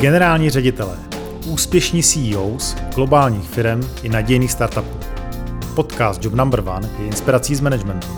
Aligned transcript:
Generální 0.00 0.50
ředitelé, 0.50 0.96
úspěšní 1.46 2.02
CEOs 2.02 2.76
globálních 2.94 3.48
firm 3.48 3.80
i 4.02 4.08
nadějných 4.08 4.52
startupů. 4.52 4.98
Podcast 5.74 6.24
Job 6.24 6.34
Number 6.34 6.60
One 6.60 6.88
je 6.98 7.06
inspirací 7.06 7.54
z 7.54 7.60
managementu. 7.60 8.08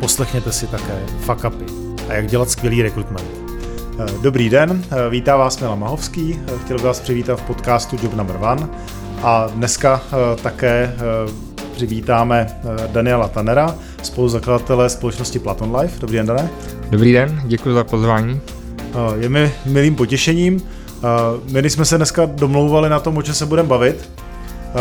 Poslechněte 0.00 0.52
si 0.52 0.66
také 0.66 1.02
fuck 1.20 1.44
upy 1.44 1.64
a 2.08 2.12
jak 2.12 2.26
dělat 2.26 2.50
skvělý 2.50 2.82
rekrutment. 2.82 3.26
Dobrý 4.22 4.50
den, 4.50 4.84
vítá 5.10 5.36
vás 5.36 5.60
Milan 5.60 5.78
Mahovský, 5.78 6.40
chtěl 6.64 6.76
bych 6.76 6.86
vás 6.86 7.00
přivítat 7.00 7.40
v 7.40 7.42
podcastu 7.42 7.96
Job 8.02 8.14
Number 8.14 8.36
One 8.36 8.68
a 9.22 9.46
dneska 9.54 10.02
eh, 10.06 10.36
také 10.42 10.94
eh, 10.96 11.32
přivítáme 11.74 12.46
eh, 12.50 12.88
Daniela 12.92 13.28
Tanera, 13.28 13.74
spoluzakladatele 14.02 14.90
společnosti 14.90 15.38
Platon 15.38 15.76
Life. 15.76 16.00
Dobrý 16.00 16.16
den, 16.16 16.26
Dané. 16.26 16.50
Dobrý 16.90 17.12
den, 17.12 17.42
děkuji 17.44 17.74
za 17.74 17.84
pozvání. 17.84 18.40
Je 19.20 19.28
mi 19.28 19.52
milým 19.66 19.94
potěšením. 19.94 20.62
My, 21.52 21.60
když 21.60 21.72
jsme 21.72 21.84
se 21.84 21.96
dneska 21.96 22.26
domlouvali 22.26 22.88
na 22.88 23.00
tom, 23.00 23.16
o 23.16 23.22
čem 23.22 23.34
se 23.34 23.46
budeme 23.46 23.68
bavit, 23.68 24.10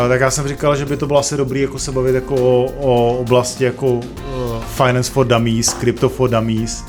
tak 0.09 0.21
já 0.21 0.31
jsem 0.31 0.47
říkal, 0.47 0.75
že 0.75 0.85
by 0.85 0.97
to 0.97 1.07
bylo 1.07 1.19
asi 1.19 1.37
dobré 1.37 1.59
jako 1.59 1.79
se 1.79 1.91
bavit 1.91 2.15
jako 2.15 2.35
o, 2.35 2.65
o 2.81 3.17
oblasti 3.17 3.63
jako 3.63 3.99
finance 4.75 5.11
for 5.11 5.27
dummies, 5.27 5.73
crypto 5.73 6.09
for 6.09 6.29
dummies 6.29 6.83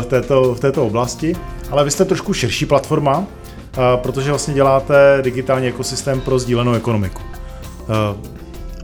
v 0.00 0.04
této, 0.04 0.54
v 0.54 0.60
této 0.60 0.86
oblasti. 0.86 1.36
Ale 1.70 1.84
vy 1.84 1.90
jste 1.90 2.04
trošku 2.04 2.34
širší 2.34 2.66
platforma, 2.66 3.26
protože 3.96 4.30
vlastně 4.30 4.54
děláte 4.54 5.18
digitální 5.22 5.66
ekosystém 5.66 6.20
pro 6.20 6.38
sdílenou 6.38 6.72
ekonomiku. 6.72 7.22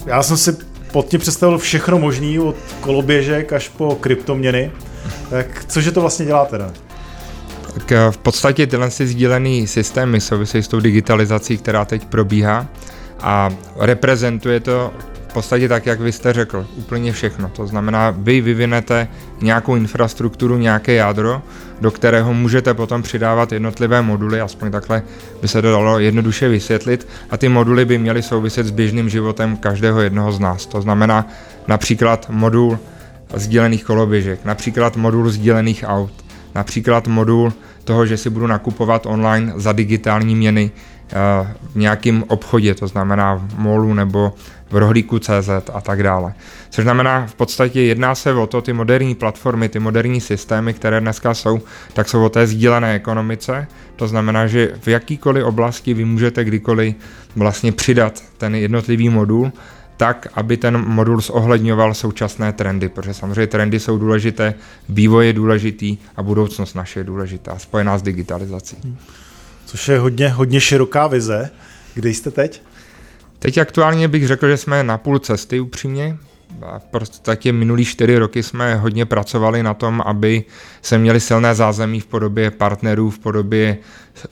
Já 0.07 0.23
jsem 0.23 0.37
si 0.37 0.57
pod 0.93 1.07
tím 1.07 1.21
představil 1.21 1.59
všechno 1.59 1.99
možný, 1.99 2.39
od 2.39 2.57
koloběžek 2.80 3.53
až 3.53 3.69
po 3.69 3.95
kryptoměny. 3.95 4.71
Tak 5.30 5.65
cože 5.69 5.93
to 5.93 6.01
vlastně 6.01 6.27
děláte, 6.27 6.59
ne? 6.59 6.71
Tak 7.74 7.93
eh, 7.93 8.11
v 8.11 8.19
podstatě 8.19 8.66
tyhle 8.66 8.91
sdílený 8.91 9.66
systémy 9.66 10.21
souvisí 10.21 10.59
s 10.59 10.69
tou 10.69 10.80
digitalizací, 10.80 11.59
která 11.59 11.85
teď 11.85 12.05
probíhá 12.05 12.66
a 13.21 13.51
reprezentuje 13.77 14.60
to 14.60 14.93
v 15.29 15.33
podstatě 15.33 15.69
tak, 15.69 15.87
jak 15.87 16.01
vy 16.01 16.13
jste 16.13 16.33
řekl, 16.33 16.66
úplně 16.77 17.13
všechno. 17.13 17.49
To 17.49 17.66
znamená, 17.66 18.10
vy 18.10 18.41
vyvinete 18.41 19.09
nějakou 19.41 19.77
infrastrukturu, 19.77 20.59
nějaké 20.59 20.95
jádro, 20.95 21.43
do 21.80 21.91
kterého 21.91 22.35
můžete 22.35 22.75
potom 22.75 23.02
přidávat 23.02 23.52
jednotlivé 23.52 24.03
moduly, 24.03 24.41
aspoň 24.41 24.71
takhle 24.71 25.03
by 25.43 25.49
se 25.49 25.63
to 25.63 25.71
dalo 25.71 25.99
jednoduše 25.99 26.49
vysvětlit, 26.49 27.09
a 27.30 27.37
ty 27.37 27.49
moduly 27.49 27.85
by 27.85 27.99
měly 27.99 28.23
souviset 28.23 28.66
s 28.66 28.71
běžným 28.71 29.09
životem 29.09 29.57
každého 29.57 30.01
jednoho 30.01 30.32
z 30.32 30.41
nás. 30.41 30.66
To 30.66 30.80
znamená 30.80 31.29
například 31.69 32.27
modul 32.30 32.79
sdílených 33.35 33.85
koloběžek, 33.85 34.45
například 34.45 34.97
modul 34.97 35.30
sdílených 35.30 35.85
aut, 35.87 36.13
například 36.54 37.07
modul 37.07 37.52
toho, 37.85 38.07
že 38.07 38.16
si 38.16 38.30
budu 38.30 38.46
nakupovat 38.46 39.07
online 39.07 39.52
za 39.57 39.73
digitální 39.73 40.37
měny 40.37 40.71
eh, 40.71 41.15
v 41.73 41.77
nějakém 41.77 42.24
obchodě, 42.29 42.74
to 42.74 42.87
znamená 42.87 43.35
v 43.35 43.59
molu 43.59 43.95
nebo 43.95 44.35
v 44.71 44.76
rohlíku 44.76 45.19
CZ 45.19 45.49
a 45.73 45.80
tak 45.80 46.02
dále. 46.02 46.35
Což 46.71 46.85
znamená, 46.85 47.26
v 47.26 47.35
podstatě 47.35 47.82
jedná 47.82 48.15
se 48.15 48.35
o 48.35 48.46
to, 48.46 48.63
ty 48.63 48.73
moderní 48.73 49.15
platformy, 49.15 49.69
ty 49.69 49.79
moderní 49.79 50.21
systémy, 50.21 50.74
které 50.74 51.01
dneska 51.01 51.35
jsou, 51.35 51.60
tak 51.93 52.09
jsou 52.09 52.24
o 52.24 52.29
té 52.29 52.46
sdílené 52.46 52.95
ekonomice. 52.95 53.66
To 53.96 54.09
znamená, 54.09 54.46
že 54.46 54.73
v 54.80 54.88
jakýkoliv 54.88 55.45
oblasti 55.45 55.95
vy 55.95 56.04
můžete 56.04 56.45
kdykoliv 56.45 56.95
vlastně 57.37 57.73
přidat 57.73 58.23
ten 58.38 58.54
jednotlivý 58.54 59.09
modul, 59.09 59.52
tak, 59.99 60.27
aby 60.35 60.57
ten 60.57 60.79
modul 60.79 61.21
zohledňoval 61.21 61.95
současné 61.95 62.52
trendy, 62.52 62.88
protože 62.88 63.15
samozřejmě 63.15 63.46
trendy 63.46 63.80
jsou 63.80 63.99
důležité, 63.99 64.54
vývoj 64.88 65.27
je 65.27 65.32
důležitý 65.32 65.99
a 66.16 66.22
budoucnost 66.22 66.75
naše 66.75 67.00
je 67.00 67.04
důležitá, 67.04 67.59
spojená 67.59 67.98
s 67.98 68.03
digitalizací. 68.03 68.76
Což 69.66 69.88
je 69.88 69.98
hodně, 69.98 70.28
hodně 70.28 70.60
široká 70.60 71.06
vize. 71.06 71.50
Kde 71.94 72.10
jste 72.10 72.31
teď? 72.31 72.62
Teď 73.38 73.59
aktuálně 73.59 74.09
bych 74.09 74.26
řekl, 74.26 74.48
že 74.48 74.56
jsme 74.56 74.82
na 74.82 74.98
půl 74.98 75.19
cesty 75.19 75.60
upřímně. 75.60 76.16
Prostě 76.91 77.53
minulý 77.53 77.84
čtyři 77.84 78.19
roky 78.19 78.42
jsme 78.42 78.76
hodně 78.76 79.06
pracovali 79.06 79.62
na 79.62 79.75
tom, 79.75 80.03
aby 80.06 80.44
se 80.82 80.98
měli 80.98 81.20
silné 81.20 81.54
zázemí 81.54 82.00
v 82.00 82.06
podobě 82.06 82.50
partnerů, 82.50 83.10
v 83.10 83.19
podobě 83.19 83.78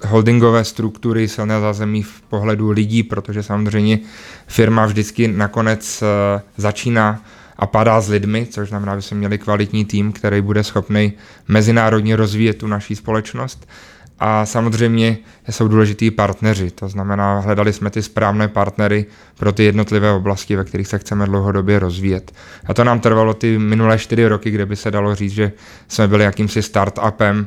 holdingové 0.06 0.64
struktury, 0.64 1.28
silné 1.28 1.60
zázemí 1.60 2.02
v 2.02 2.22
pohledu 2.22 2.70
lidí, 2.70 3.02
protože 3.02 3.42
samozřejmě 3.42 3.98
firma 4.46 4.86
vždycky 4.86 5.28
nakonec 5.28 6.02
eh, 6.02 6.42
začíná 6.56 7.22
a 7.58 7.66
padá 7.66 8.00
s 8.00 8.08
lidmi, 8.08 8.46
což 8.50 8.68
znamená, 8.68 8.96
že 8.96 9.02
jsme 9.02 9.16
měli 9.16 9.38
kvalitní 9.38 9.84
tým, 9.84 10.12
který 10.12 10.40
bude 10.40 10.64
schopný 10.64 11.12
mezinárodně 11.48 12.16
rozvíjet 12.16 12.58
tu 12.58 12.66
naší 12.66 12.96
společnost. 12.96 13.68
A 14.18 14.46
samozřejmě 14.46 15.18
jsou 15.50 15.68
důležitý 15.68 16.10
partneři, 16.10 16.70
to 16.70 16.88
znamená, 16.88 17.40
hledali 17.40 17.72
jsme 17.72 17.90
ty 17.90 18.02
správné 18.02 18.48
partnery 18.48 19.06
pro 19.38 19.52
ty 19.52 19.64
jednotlivé 19.64 20.12
oblasti, 20.12 20.56
ve 20.56 20.64
kterých 20.64 20.88
se 20.88 20.98
chceme 20.98 21.26
dlouhodobě 21.26 21.78
rozvíjet. 21.78 22.32
A 22.66 22.74
to 22.74 22.84
nám 22.84 23.00
trvalo 23.00 23.34
ty 23.34 23.58
minulé 23.58 23.98
čtyři 23.98 24.26
roky, 24.26 24.50
kde 24.50 24.66
by 24.66 24.76
se 24.76 24.90
dalo 24.90 25.14
říct, 25.14 25.32
že 25.32 25.52
jsme 25.88 26.08
byli 26.08 26.24
jakýmsi 26.24 26.62
startupem 26.62 27.46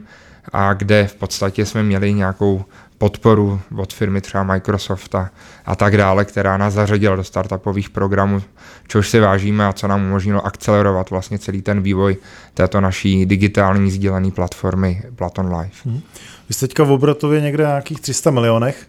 a 0.53 0.74
kde 0.74 1.07
v 1.07 1.16
podstatě 1.16 1.66
jsme 1.66 1.84
měli 1.84 2.13
nějakou 2.13 2.66
podporu 3.00 3.60
od 3.78 3.94
firmy 3.94 4.22
třeba 4.22 4.44
Microsoft 4.44 5.16
a, 5.16 5.32
a 5.66 5.76
tak 5.76 5.98
dále, 5.98 6.26
která 6.26 6.58
nás 6.58 6.74
zařadila 6.74 7.16
do 7.16 7.24
startupových 7.24 7.90
programů, 7.90 8.42
což 8.88 9.10
si 9.10 9.20
vážíme 9.20 9.66
a 9.66 9.74
co 9.74 9.88
nám 9.88 10.06
umožnilo 10.06 10.46
akcelerovat 10.46 11.10
vlastně 11.10 11.40
celý 11.40 11.62
ten 11.62 11.82
vývoj 11.82 12.18
této 12.54 12.82
naší 12.82 13.26
digitální 13.26 13.92
sdílené 13.92 14.32
platformy 14.32 15.04
Platon 15.16 15.56
Life. 15.56 15.90
Hmm. 15.90 16.02
Vy 16.50 16.54
jste 16.54 16.68
teďka 16.68 16.84
v 16.84 16.92
obratově 16.92 17.42
někde 17.42 17.64
na 17.64 17.70
nějakých 17.70 18.00
300 18.02 18.32
milionech, 18.32 18.88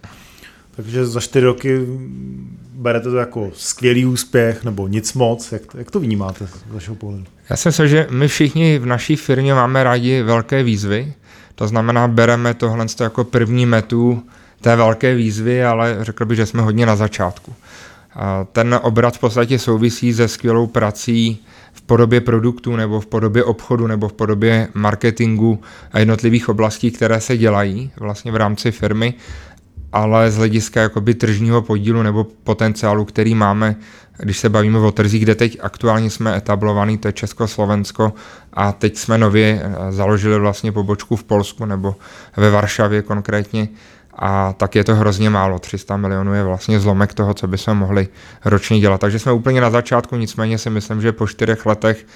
takže 0.76 1.06
za 1.06 1.20
čtyři 1.20 1.46
roky 1.46 1.86
berete 2.74 3.10
to 3.10 3.16
jako 3.16 3.50
skvělý 3.54 4.06
úspěch 4.06 4.64
nebo 4.64 4.88
nic 4.88 5.12
moc. 5.14 5.52
Jak, 5.52 5.62
jak 5.74 5.90
to 5.90 6.00
vnímáte 6.00 6.46
z 6.46 6.50
vašeho 6.66 6.96
pohledu? 6.96 7.24
Já 7.50 7.56
si 7.56 7.68
myslím, 7.68 7.88
že 7.88 8.06
my 8.10 8.28
všichni 8.28 8.78
v 8.78 8.86
naší 8.86 9.16
firmě 9.16 9.54
máme 9.54 9.84
rádi 9.84 10.22
velké 10.22 10.62
výzvy, 10.62 11.14
to 11.54 11.68
znamená, 11.68 12.08
bereme 12.08 12.54
tohle 12.54 12.86
jako 13.00 13.24
první 13.24 13.66
metu 13.66 14.22
té 14.60 14.76
velké 14.76 15.14
výzvy, 15.14 15.64
ale 15.64 15.96
řekl 16.00 16.24
bych, 16.24 16.36
že 16.36 16.46
jsme 16.46 16.62
hodně 16.62 16.86
na 16.86 16.96
začátku. 16.96 17.54
Ten 18.52 18.80
obrat 18.82 19.16
v 19.16 19.20
podstatě 19.20 19.58
souvisí 19.58 20.14
se 20.14 20.28
skvělou 20.28 20.66
prací 20.66 21.44
v 21.72 21.82
podobě 21.82 22.20
produktů 22.20 22.76
nebo 22.76 23.00
v 23.00 23.06
podobě 23.06 23.44
obchodu 23.44 23.86
nebo 23.86 24.08
v 24.08 24.12
podobě 24.12 24.68
marketingu 24.74 25.60
a 25.92 25.98
jednotlivých 25.98 26.48
oblastí, 26.48 26.90
které 26.90 27.20
se 27.20 27.36
dělají 27.36 27.90
vlastně 27.96 28.32
v 28.32 28.36
rámci 28.36 28.70
firmy, 28.70 29.14
ale 29.92 30.30
z 30.30 30.36
hlediska 30.36 30.80
jakoby 30.80 31.14
tržního 31.14 31.62
podílu 31.62 32.02
nebo 32.02 32.24
potenciálu, 32.24 33.04
který 33.04 33.34
máme, 33.34 33.76
když 34.22 34.38
se 34.38 34.48
bavíme 34.48 34.78
o 34.78 34.92
trzích, 34.92 35.22
kde 35.22 35.34
teď 35.34 35.58
aktuálně 35.60 36.10
jsme 36.10 36.36
etablovaný, 36.36 36.98
to 36.98 37.08
je 37.08 37.12
Česko-Slovensko 37.12 38.12
a 38.52 38.72
teď 38.72 38.96
jsme 38.96 39.18
nově 39.18 39.62
eh, 39.62 39.92
založili 39.92 40.38
vlastně 40.38 40.72
pobočku 40.72 41.16
v 41.16 41.24
Polsku 41.24 41.64
nebo 41.64 41.96
ve 42.36 42.50
Varšavě 42.50 43.02
konkrétně, 43.02 43.68
a 44.14 44.52
tak 44.52 44.74
je 44.74 44.84
to 44.84 44.94
hrozně 44.94 45.30
málo. 45.30 45.58
300 45.58 45.96
milionů 45.96 46.34
je 46.34 46.44
vlastně 46.44 46.80
zlomek 46.80 47.14
toho, 47.14 47.34
co 47.34 47.48
by 47.48 47.58
jsme 47.58 47.74
mohli 47.74 48.08
ročně 48.44 48.80
dělat. 48.80 49.00
Takže 49.00 49.18
jsme 49.18 49.32
úplně 49.32 49.60
na 49.60 49.70
začátku, 49.70 50.16
nicméně 50.16 50.58
si 50.58 50.70
myslím, 50.70 51.00
že 51.00 51.12
po 51.12 51.26
čtyřech 51.26 51.66
letech 51.66 52.06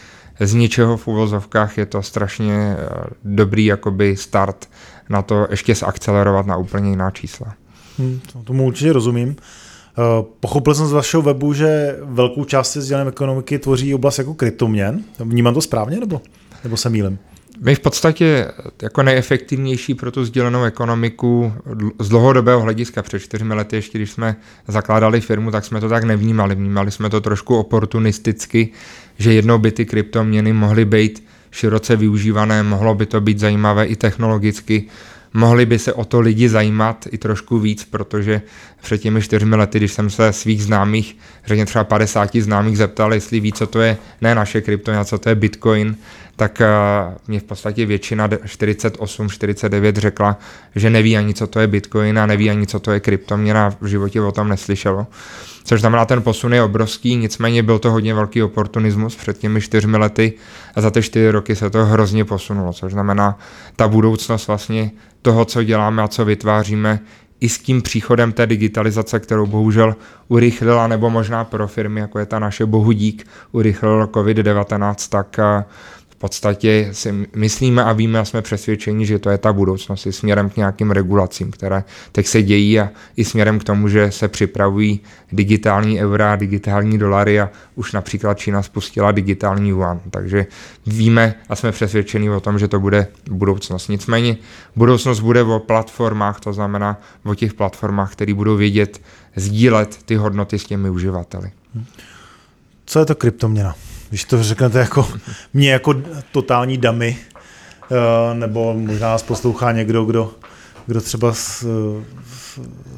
z 0.41 0.55
ničeho 0.55 0.97
v 0.97 1.09
uvozovkách 1.09 1.79
je 1.79 1.87
to 1.87 2.03
strašně 2.03 2.77
eh, 2.79 2.87
dobrý 3.25 3.65
jakoby 3.65 4.17
start 4.17 4.69
na 5.09 5.23
to 5.23 5.47
ještě 5.51 5.75
zakcelerovat 5.75 6.47
na 6.47 6.57
úplně 6.57 6.91
jiná 6.91 7.11
čísla. 7.11 7.55
Hmm, 7.99 8.21
tomu 8.45 8.67
určitě 8.67 8.93
rozumím. 8.93 9.37
Eh, 9.99 10.25
pochopil 10.41 10.75
jsem 10.75 10.87
z 10.87 10.93
vašeho 10.93 11.23
webu, 11.23 11.53
že 11.53 11.97
velkou 12.03 12.45
část 12.45 12.77
sdílené 12.77 13.09
ekonomiky 13.09 13.59
tvoří 13.59 13.95
oblast 13.95 14.19
jako 14.19 14.35
kryptoměn. 14.35 15.05
Vnímám 15.19 15.55
to 15.55 15.61
správně, 15.61 16.01
nebo, 16.01 16.21
nebo 16.65 16.77
se 16.77 16.91
mýlim? 16.91 17.19
My 17.61 17.75
v 17.75 17.81
podstatě 17.81 18.49
jako 18.83 19.03
nejefektivnější 19.03 19.95
pro 19.95 20.11
tu 20.11 20.25
sdílenou 20.25 20.65
ekonomiku 20.65 21.53
z 21.99 22.09
dlouhodobého 22.09 22.61
hlediska 22.61 23.03
před 23.03 23.19
čtyřmi 23.19 23.55
lety, 23.55 23.77
ještě 23.77 23.99
když 23.99 24.11
jsme 24.11 24.37
zakládali 24.69 25.21
firmu, 25.21 25.51
tak 25.51 25.65
jsme 25.65 25.81
to 25.81 25.89
tak 25.89 26.05
nevnímali. 26.05 26.55
Vnímali 26.55 26.91
jsme 26.91 27.11
to 27.11 27.21
trošku 27.21 27.57
oportunisticky, 27.57 28.69
že 29.19 29.33
jednou 29.33 29.59
by 29.59 29.73
ty 29.73 29.87
kryptoměny 29.87 30.53
mohly 30.53 30.85
být 30.85 31.25
široce 31.51 31.97
využívané, 31.97 32.63
mohlo 32.63 32.95
by 32.95 33.07
to 33.07 33.21
být 33.21 33.39
zajímavé 33.39 33.87
i 33.87 33.97
technologicky, 33.97 34.85
mohli 35.35 35.67
by 35.67 35.79
se 35.79 35.93
o 35.93 36.05
to 36.05 36.21
lidi 36.21 36.49
zajímat 36.49 37.07
i 37.11 37.19
trošku 37.19 37.59
víc, 37.59 37.85
protože 37.85 38.43
před 38.85 38.99
těmi 38.99 39.23
čtyřmi 39.23 39.57
lety, 39.57 39.79
když 39.79 39.93
jsem 39.93 40.11
se 40.11 40.33
svých 40.33 40.65
známých, 40.65 41.17
řekně 41.47 41.67
třeba 41.67 41.85
50 41.85 42.37
známých 42.37 42.79
zeptal, 42.79 43.15
jestli 43.15 43.41
ví, 43.41 43.53
co 43.53 43.67
to 43.67 43.81
je, 43.81 43.97
ne 44.21 44.35
naše 44.35 44.61
kryptoměna, 44.61 45.05
co 45.05 45.19
to 45.19 45.29
je 45.29 45.35
Bitcoin, 45.35 45.97
tak 46.37 46.63
uh, 46.63 47.15
mě 47.29 47.41
v 47.41 47.43
podstatě 47.43 47.87
většina 47.87 48.29
48, 48.47 49.29
49 49.29 49.97
řekla, 49.97 50.39
že 50.75 50.91
neví 50.91 51.17
ani, 51.17 51.35
co 51.35 51.47
to 51.47 51.61
je 51.61 51.67
Bitcoin 51.67 52.19
a 52.19 52.27
neví 52.27 52.51
ani, 52.51 52.67
co 52.67 52.81
to 52.81 52.93
je 52.93 53.01
kryptoměna, 53.01 53.71
v 53.81 53.87
životě 53.87 54.21
o 54.21 54.33
tom 54.33 54.49
neslyšelo. 54.49 55.07
což 55.65 55.81
znamená, 55.81 56.05
ten 56.05 56.23
posun 56.23 56.55
je 56.55 56.63
obrovský, 56.63 57.17
nicméně 57.17 57.63
byl 57.63 57.79
to 57.79 57.91
hodně 57.91 58.15
velký 58.15 58.43
oportunismus 58.43 59.17
před 59.17 59.39
těmi 59.39 59.61
čtyřmi 59.61 59.97
lety 59.97 60.33
a 60.75 60.81
za 60.81 60.91
ty 60.91 61.03
čtyři 61.03 61.31
roky 61.31 61.57
se 61.57 61.71
to 61.71 61.85
hrozně 61.85 62.25
posunulo, 62.25 62.73
což 62.73 62.93
znamená, 62.93 63.39
ta 63.77 63.89
budoucnost 63.89 64.47
vlastně 64.47 64.91
toho, 65.23 65.45
co 65.45 65.63
děláme 65.63 66.03
a 66.03 66.09
co 66.09 66.25
vytváříme, 66.25 67.01
i 67.41 67.49
s 67.49 67.59
tím 67.59 67.83
příchodem 67.83 68.33
té 68.33 68.47
digitalizace, 68.47 69.21
kterou 69.21 69.47
bohužel 69.47 69.97
urychlila, 70.29 70.87
nebo 70.87 71.11
možná 71.11 71.45
pro 71.45 71.69
firmy, 71.69 72.01
jako 72.01 72.19
je 72.19 72.27
ta 72.27 72.39
naše 72.39 72.67
Bohudík, 72.67 73.27
urychlil 73.53 74.07
COVID-19, 74.07 75.09
tak 75.09 75.37
podstatě 76.19 76.89
si 76.93 77.29
myslíme 77.37 77.85
a 77.85 77.93
víme 77.93 78.19
a 78.19 78.25
jsme 78.25 78.43
přesvědčeni, 78.43 79.07
že 79.07 79.19
to 79.19 79.31
je 79.31 79.39
ta 79.39 79.53
budoucnost 79.53 80.07
i 80.07 80.13
směrem 80.13 80.51
k 80.51 80.57
nějakým 80.57 80.91
regulacím, 80.91 81.51
které 81.51 81.85
teď 82.13 82.27
se 82.27 82.43
dějí 82.43 82.81
a 82.81 82.91
i 83.17 83.25
směrem 83.25 83.59
k 83.59 83.65
tomu, 83.65 83.89
že 83.89 84.11
se 84.11 84.29
připravují 84.29 85.01
digitální 85.33 86.01
eura, 86.01 86.37
digitální 86.37 86.99
dolary 86.99 87.41
a 87.41 87.51
už 87.75 87.93
například 87.93 88.39
Čína 88.39 88.63
spustila 88.63 89.13
digitální 89.13 89.71
yuan. 89.71 90.01
Takže 90.11 90.47
víme 90.87 91.35
a 91.49 91.57
jsme 91.57 91.73
přesvědčeni 91.73 92.31
o 92.31 92.41
tom, 92.41 92.59
že 92.59 92.69
to 92.69 92.81
bude 92.81 93.07
budoucnost. 93.31 93.89
Nicméně 93.89 94.37
budoucnost 94.77 95.21
bude 95.21 95.43
o 95.43 95.59
platformách, 95.59 96.41
to 96.41 96.53
znamená 96.53 97.01
o 97.25 97.35
těch 97.35 97.55
platformách, 97.55 98.13
které 98.13 98.35
budou 98.35 98.57
vědět 98.57 99.01
sdílet 99.37 99.99
ty 100.05 100.17
hodnoty 100.17 100.59
s 100.59 100.65
těmi 100.65 100.91
uživateli. 100.91 101.51
Co 102.87 102.99
je 102.99 103.07
to 103.07 103.15
kryptoměna? 103.15 103.75
Když 104.09 104.25
to 104.25 104.43
řeknete 104.43 104.79
jako 104.79 105.09
mě 105.55 105.73
jako 105.73 105.95
totální 106.33 106.79
damy, 106.79 107.19
eh, 107.91 108.35
nebo 108.35 108.75
možná 108.75 109.09
nás 109.09 109.23
poslouchá 109.23 109.73
někdo, 109.73 110.05
kdo, 110.05 110.33
kdo 110.87 111.01
třeba 111.01 111.35
s, 111.35 111.67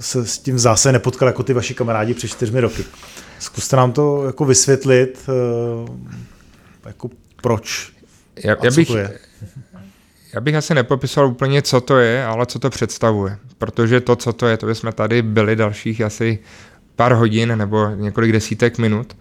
se 0.00 0.26
s 0.26 0.38
tím 0.38 0.58
zase 0.58 0.92
nepotkal 0.92 1.28
jako 1.28 1.42
ty 1.42 1.52
vaši 1.52 1.74
kamarádi 1.74 2.14
před 2.14 2.28
čtyřmi 2.28 2.60
roky. 2.60 2.84
Zkuste 3.38 3.76
nám 3.76 3.92
to 3.92 4.26
jako 4.26 4.44
vysvětlit, 4.44 5.28
eh, 5.28 5.92
jako 6.86 7.10
proč 7.42 7.92
já, 8.44 8.56
já 8.62 8.70
bych, 8.70 8.90
je. 8.90 9.18
Já 10.34 10.40
bych 10.40 10.54
asi 10.54 10.74
nepopisoval 10.74 11.30
úplně, 11.30 11.62
co 11.62 11.80
to 11.80 11.98
je, 11.98 12.24
ale 12.24 12.46
co 12.46 12.58
to 12.58 12.70
představuje. 12.70 13.38
Protože 13.58 14.00
to, 14.00 14.16
co 14.16 14.32
to 14.32 14.46
je, 14.46 14.56
to 14.56 14.74
jsme 14.74 14.92
tady 14.92 15.22
byli 15.22 15.56
dalších 15.56 16.00
asi 16.00 16.38
pár 16.96 17.12
hodin 17.12 17.58
nebo 17.58 17.88
několik 17.88 18.32
desítek 18.32 18.78
minut 18.78 19.16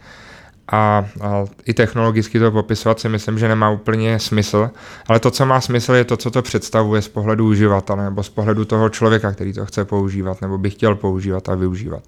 a, 0.68 1.06
a 1.22 1.46
i 1.66 1.74
technologicky 1.74 2.40
to 2.40 2.52
popisovat 2.52 3.00
si 3.00 3.10
myslím, 3.10 3.40
že 3.40 3.48
nemá 3.48 3.70
úplně 3.70 4.20
smysl, 4.20 4.70
ale 5.08 5.20
to, 5.20 5.32
co 5.32 5.46
má 5.46 5.62
smysl, 5.62 5.94
je 5.94 6.04
to, 6.04 6.18
co 6.18 6.32
to 6.32 6.42
představuje 6.42 7.02
z 7.02 7.08
pohledu 7.08 7.48
uživatele 7.48 8.04
nebo 8.04 8.24
z 8.24 8.30
pohledu 8.30 8.66
toho 8.66 8.90
člověka, 8.90 9.32
který 9.32 9.54
to 9.54 9.66
chce 9.66 9.86
používat 9.86 10.42
nebo 10.42 10.58
by 10.58 10.70
chtěl 10.70 10.96
používat 10.96 11.50
a 11.50 11.56
využívat. 11.56 12.04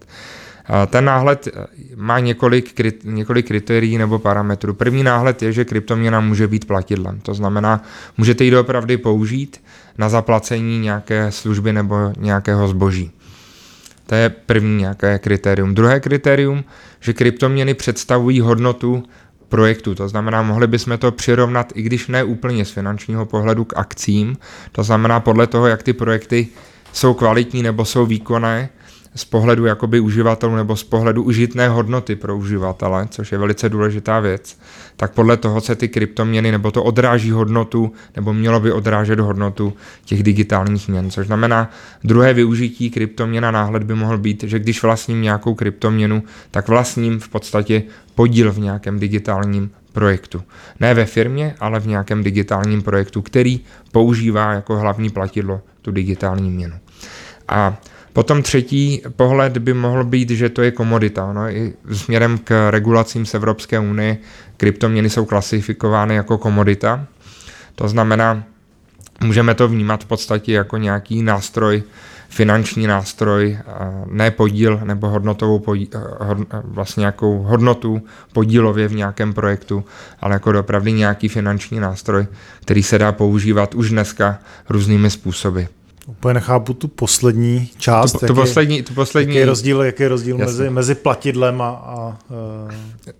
Ten 0.88 1.06
náhled 1.06 1.48
eh, 1.48 1.65
má 1.95 2.19
několik, 2.19 2.81
několik 3.04 3.48
kritérií 3.48 3.98
nebo 3.98 4.19
parametrů. 4.19 4.74
První 4.74 5.03
náhled 5.03 5.44
je, 5.44 5.51
že 5.51 5.65
kryptoměna 5.65 6.19
může 6.19 6.48
být 6.48 6.65
platidlem. 6.65 7.19
To 7.19 7.33
znamená, 7.33 7.83
můžete 8.18 8.44
ji 8.44 8.51
doopravdy 8.51 8.98
použít 8.98 9.62
na 9.98 10.10
zaplacení 10.10 10.80
nějaké 10.80 11.31
služby 11.31 11.74
nebo 11.74 12.13
nějakého 12.18 12.68
zboží. 12.68 13.12
To 14.07 14.15
je 14.15 14.30
první 14.30 14.77
nějaké 14.77 15.19
kritérium. 15.19 15.75
Druhé 15.75 16.00
kritérium, 16.00 16.63
že 17.00 17.13
kryptoměny 17.13 17.74
představují 17.74 18.39
hodnotu 18.39 19.04
projektu. 19.50 19.95
To 19.95 20.09
znamená, 20.09 20.42
mohli 20.42 20.68
bychom 20.68 20.98
to 20.98 21.12
přirovnat, 21.12 21.74
i 21.75 21.81
když 21.81 22.07
ne 22.07 22.24
úplně 22.24 22.65
z 22.65 22.71
finančního 22.71 23.25
pohledu, 23.25 23.65
k 23.65 23.77
akcím. 23.77 24.38
To 24.71 24.83
znamená, 24.83 25.19
podle 25.19 25.48
toho, 25.48 25.68
jak 25.68 25.83
ty 25.83 25.94
projekty 25.94 26.48
jsou 26.94 27.13
kvalitní 27.13 27.63
nebo 27.63 27.86
jsou 27.86 28.06
výkonné, 28.06 28.69
z 29.18 29.25
pohledu 29.25 29.66
jakoby 29.66 30.00
uživatelů 30.00 30.56
nebo 30.56 30.75
z 30.75 30.84
pohledu 30.84 31.24
užitné 31.24 31.69
hodnoty 31.69 32.16
pro 32.16 32.38
uživatele, 32.38 33.08
což 33.10 33.31
je 33.31 33.38
velice 33.38 33.69
důležitá 33.69 34.19
věc, 34.19 34.60
tak 34.98 35.14
podle 35.14 35.38
toho 35.38 35.62
se 35.62 35.75
ty 35.75 35.88
kryptoměny 35.88 36.52
nebo 36.52 36.72
to 36.72 36.84
odráží 36.84 37.31
hodnotu 37.31 37.94
nebo 38.16 38.34
mělo 38.34 38.60
by 38.60 38.72
odrážet 38.72 39.19
hodnotu 39.19 39.74
těch 40.06 40.24
digitálních 40.24 40.88
měn. 40.88 41.12
Což 41.12 41.28
znamená, 41.28 41.72
druhé 42.04 42.34
využití 42.34 42.90
kryptoměna 42.90 43.52
náhled 43.52 43.84
by 43.84 43.96
mohl 43.96 44.18
být, 44.18 44.44
že 44.44 44.60
když 44.60 44.84
vlastním 44.84 45.22
nějakou 45.22 45.54
kryptoměnu, 45.56 46.24
tak 46.52 46.68
vlastním 46.68 47.20
v 47.20 47.30
podstatě 47.30 47.84
podíl 48.16 48.52
v 48.52 48.60
nějakém 48.60 49.00
digitálním 49.00 49.72
projektu. 49.94 50.44
Ne 50.80 50.94
ve 50.94 51.06
firmě, 51.06 51.56
ale 51.60 51.80
v 51.80 51.88
nějakém 51.88 52.24
digitálním 52.24 52.81
projektu, 52.81 53.22
který 53.22 53.60
používá 53.92 54.54
jako 54.54 54.78
hlavní 54.78 55.10
platidlo 55.10 55.62
tu 55.81 55.92
digitální 55.92 56.52
měnu. 56.52 56.75
A 57.48 57.78
Potom 58.18 58.44
třetí 58.44 59.02
pohled 59.16 59.58
by 59.58 59.74
mohl 59.74 60.04
být, 60.04 60.30
že 60.30 60.50
to 60.50 60.62
je 60.62 60.72
komodita. 60.72 61.34
No, 61.34 61.50
I 61.50 61.74
směrem 61.94 62.38
k 62.38 62.72
regulacím 62.72 63.25
z 63.25 63.34
Evropské 63.34 63.80
unie 63.80 64.18
kryptoměny 64.58 65.10
jsou 65.10 65.25
klasifikovány 65.25 66.16
jako 66.16 66.38
komodita. 66.38 67.06
To 67.75 67.88
znamená, 67.88 68.44
můžeme 69.24 69.56
to 69.56 69.68
vnímat 69.68 70.04
v 70.04 70.08
podstatě 70.08 70.54
jako 70.54 70.78
nějaký 70.78 71.24
nástroj, 71.24 71.84
finanční 72.30 72.88
nástroj, 72.88 73.58
ne 74.06 74.31
podíl 74.31 74.81
nebo 74.84 75.10
hodnotovou 75.10 75.60
podíl, 75.60 75.88
vlastně 76.63 77.02
nějakou 77.02 77.40
hodnotu 77.40 78.02
podílově 78.34 78.88
v 78.88 78.96
nějakém 78.96 79.34
projektu, 79.34 79.86
ale 80.20 80.34
jako 80.34 80.52
dopravdy 80.52 80.92
nějaký 80.92 81.28
finanční 81.28 81.80
nástroj, 81.80 82.28
který 82.62 82.84
se 82.84 82.98
dá 82.98 83.12
používat 83.12 83.75
už 83.75 83.90
dneska 83.90 84.40
různými 84.70 85.10
způsoby. 85.10 85.63
Úplně 86.07 86.33
nechápu 86.33 86.74
tu 86.74 86.88
poslední 86.88 87.69
část. 87.77 88.12
To, 88.12 88.27
to, 88.27 88.33
poslední, 88.33 88.83
to 88.83 88.94
poslední... 88.94 89.36
Jaký 89.36 89.39
je 89.39 89.45
rozdíl, 89.45 89.81
jaký 89.81 90.04
je 90.04 90.09
rozdíl 90.09 90.38
mezi, 90.38 90.69
mezi 90.69 90.95
platidlem 90.95 91.62
a... 91.62 91.69
a 91.69 92.18
uh... 92.30 92.71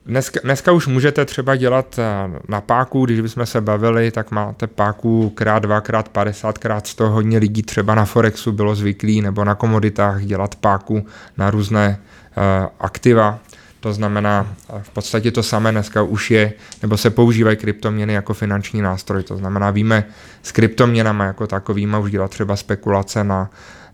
dneska, 0.06 0.40
dneska 0.44 0.72
už 0.72 0.88
můžete 0.88 1.26
třeba 1.26 1.56
dělat 1.56 2.00
eh, 2.00 2.40
na 2.48 2.62
páku, 2.62 3.06
když 3.06 3.22
bychom 3.22 3.46
se 3.46 3.62
bavili, 3.62 4.12
tak 4.12 4.32
máte 4.32 4.68
páku 4.68 5.30
krát 5.30 5.60
2, 5.60 5.82
krát 5.82 6.10
50, 6.10 6.58
krát 6.58 6.88
100. 6.88 7.10
Hodně 7.10 7.38
lidí 7.38 7.62
třeba 7.62 7.96
na 7.96 8.06
Forexu 8.06 8.52
bylo 8.52 8.76
zvyklý 8.76 9.22
nebo 9.22 9.44
na 9.44 9.56
komoditách 9.56 10.26
dělat 10.26 10.56
páku 10.56 11.06
na 11.38 11.52
různé 11.52 12.00
uh, 12.38 12.68
aktiva. 12.80 13.40
To 13.80 13.94
znamená, 13.94 14.48
v 14.82 14.90
podstatě 14.90 15.32
to 15.32 15.44
samé 15.44 15.72
dneska 15.72 16.02
už 16.02 16.32
je, 16.32 16.54
nebo 16.82 16.98
se 16.98 17.10
používají 17.10 17.58
kryptoměny 17.58 18.14
jako 18.14 18.34
finanční 18.34 18.82
nástroj. 18.82 19.24
To 19.24 19.38
znamená, 19.38 19.72
víme 19.72 20.04
s 20.44 20.52
kryptoměnama 20.52 21.26
jako 21.26 21.48
takovými 21.48 21.98
už 21.98 22.12
dělat 22.12 22.32
třeba 22.32 22.56
spekulace 22.56 23.24
na 23.24 23.50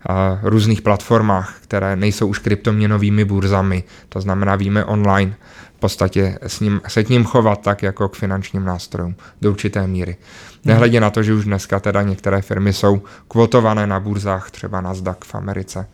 a, 0.08 0.38
různých 0.42 0.82
platformách, 0.82 1.54
které 1.60 1.96
nejsou 1.96 2.26
už 2.26 2.38
kryptoměnovými 2.38 3.24
burzami. 3.24 3.84
To 4.08 4.20
znamená, 4.20 4.56
víme 4.56 4.84
online 4.84 5.34
v 5.76 5.80
podstatě 5.80 6.38
s 6.42 6.60
ním, 6.60 6.80
se 6.88 7.04
k 7.04 7.08
ním 7.08 7.24
chovat 7.24 7.60
tak 7.60 7.82
jako 7.82 8.08
k 8.08 8.16
finančním 8.16 8.64
nástrojům 8.64 9.14
do 9.42 9.50
určité 9.50 9.86
míry. 9.86 10.16
Nehledě 10.64 11.00
na 11.00 11.10
to, 11.10 11.22
že 11.22 11.34
už 11.34 11.44
dneska 11.44 11.80
teda 11.80 12.02
některé 12.02 12.42
firmy 12.42 12.72
jsou 12.72 13.02
kvotované 13.28 13.86
na 13.86 14.00
burzách, 14.00 14.50
třeba 14.50 14.80
Nasdaq 14.80 15.16
v 15.24 15.34
Americe. 15.34 15.86